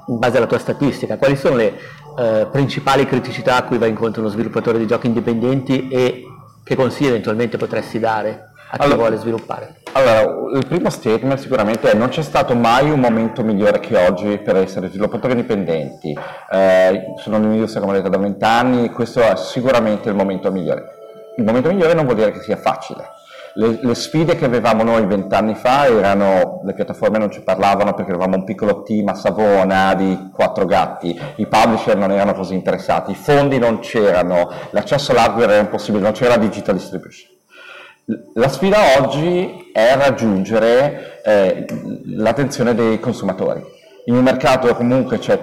[0.08, 1.78] in base alla tua statistica, quali sono le
[2.18, 6.24] eh, principali criticità a cui va incontro uno sviluppatore di giochi indipendenti e
[6.64, 8.50] che consigli eventualmente potresti dare?
[8.72, 9.81] a chi allora, vuole sviluppare?
[9.94, 14.38] Allora, il primo statement sicuramente è non c'è stato mai un momento migliore che oggi
[14.38, 16.18] per essere sviluppatori indipendenti.
[16.50, 20.84] Eh, sono all'inizio, come detto, da vent'anni, questo è sicuramente il momento migliore.
[21.36, 23.04] Il momento migliore non vuol dire che sia facile.
[23.56, 28.12] Le, le sfide che avevamo noi vent'anni fa erano, le piattaforme non ci parlavano perché
[28.12, 33.12] eravamo un piccolo team a Savona di quattro gatti, i publisher non erano così interessati,
[33.12, 37.31] i fondi non c'erano, l'accesso all'hardware era impossibile, non c'era digital distribution.
[38.34, 41.66] La sfida oggi è raggiungere eh,
[42.16, 43.62] l'attenzione dei consumatori.
[44.06, 45.40] In un mercato comunque c'è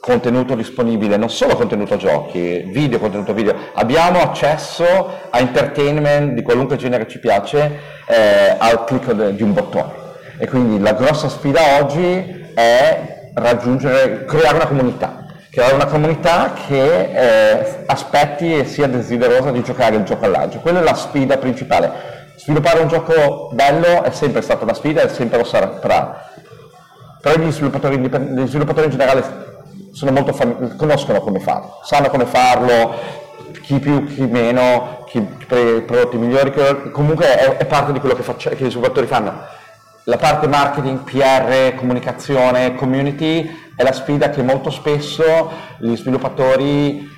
[0.00, 4.84] contenuto disponibile, non solo contenuto giochi, video, contenuto video, abbiamo accesso
[5.30, 9.92] a entertainment di qualunque genere ci piace eh, al clic di un bottone.
[10.38, 15.23] E quindi la grossa sfida oggi è raggiungere, creare una comunità,
[15.54, 20.58] creare una comunità che eh, aspetti e sia desiderosa di giocare il gioco all'agio.
[20.58, 22.32] Quella è la sfida principale.
[22.34, 25.68] Sviluppare un gioco bello è sempre stata la sfida e sempre lo sarà.
[25.68, 29.22] Però gli sviluppatori, gli sviluppatori in generale
[30.32, 32.92] fam- conoscono come farlo, sanno come farlo,
[33.62, 36.52] chi più, chi meno, chi per i prodotti migliori,
[36.90, 39.32] comunque è, è parte di quello che, faccia, che, gli sviluppatori fanno.
[40.06, 47.08] La parte marketing, PR, comunicazione, community è la sfida che molto spesso gli sviluppatori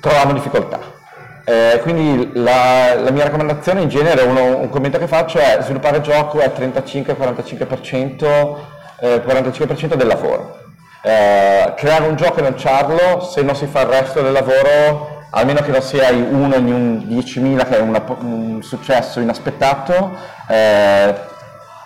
[0.00, 0.96] trovano difficoltà.
[1.44, 5.96] Eh, quindi la, la, mia raccomandazione in genere, uno, un commento che faccio è sviluppare
[5.96, 10.58] il gioco è 35-45% eh, 45% del lavoro.
[11.02, 15.60] Eh, creare un gioco e lanciarlo, se non si fa il resto del lavoro, almeno
[15.60, 20.16] che non sia uno in un 10.000 che è una, un successo inaspettato,
[20.48, 21.14] eh,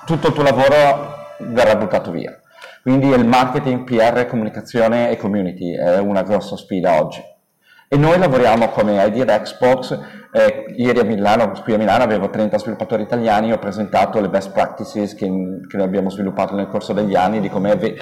[0.06, 2.36] tutto il tuo lavoro verrà buttato via.
[2.82, 7.22] Quindi il marketing, PR, comunicazione e community è una grossa sfida oggi.
[7.88, 9.96] E noi lavoriamo come Idea Xbox
[10.32, 14.50] eh, ieri a Milano, qui a Milano avevo 30 sviluppatori italiani, ho presentato le best
[14.50, 15.30] practices che,
[15.68, 17.98] che abbiamo sviluppato nel corso degli anni di come ave-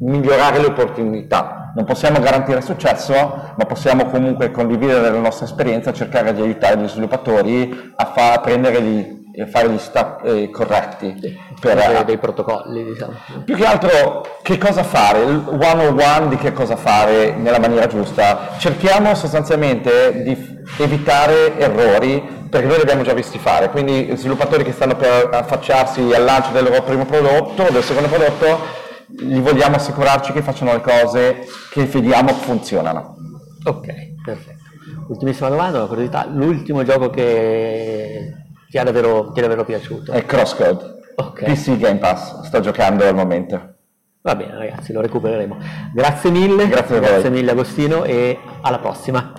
[0.00, 1.72] migliorare le opportunità.
[1.74, 3.14] Non possiamo garantire successo,
[3.56, 8.40] ma possiamo comunque condividere la nostra esperienza, cercare di aiutare gli sviluppatori a, fa- a
[8.40, 13.12] prendere gli fare gli step eh, corretti per dei, dei protocolli diciamo.
[13.44, 15.22] più che altro che cosa fare?
[15.22, 18.50] Il one on one di che cosa fare nella maniera giusta?
[18.58, 23.70] Cerchiamo sostanzialmente di evitare errori perché noi li abbiamo già visti fare.
[23.70, 28.80] Quindi sviluppatori che stanno per affacciarsi al lancio del loro primo prodotto del secondo prodotto
[29.06, 33.16] gli vogliamo assicurarci che facciano le cose che vediamo funzionano.
[33.64, 34.60] Ok perfetto.
[35.08, 36.26] Ultimissima domanda una curiosità.
[36.26, 38.32] L'ultimo gioco che
[38.72, 40.12] ti è davvero, ti è davvero piaciuto?
[40.12, 41.00] È Crosscode.
[41.14, 41.52] Okay.
[41.52, 43.74] PC Game Pass, sto giocando al momento.
[44.22, 45.58] Va bene ragazzi, lo recupereremo.
[45.92, 49.30] Grazie mille, grazie, grazie mille Agostino e alla prossima.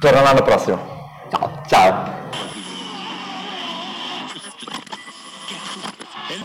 [0.00, 2.18] Torno l'anno prossimo.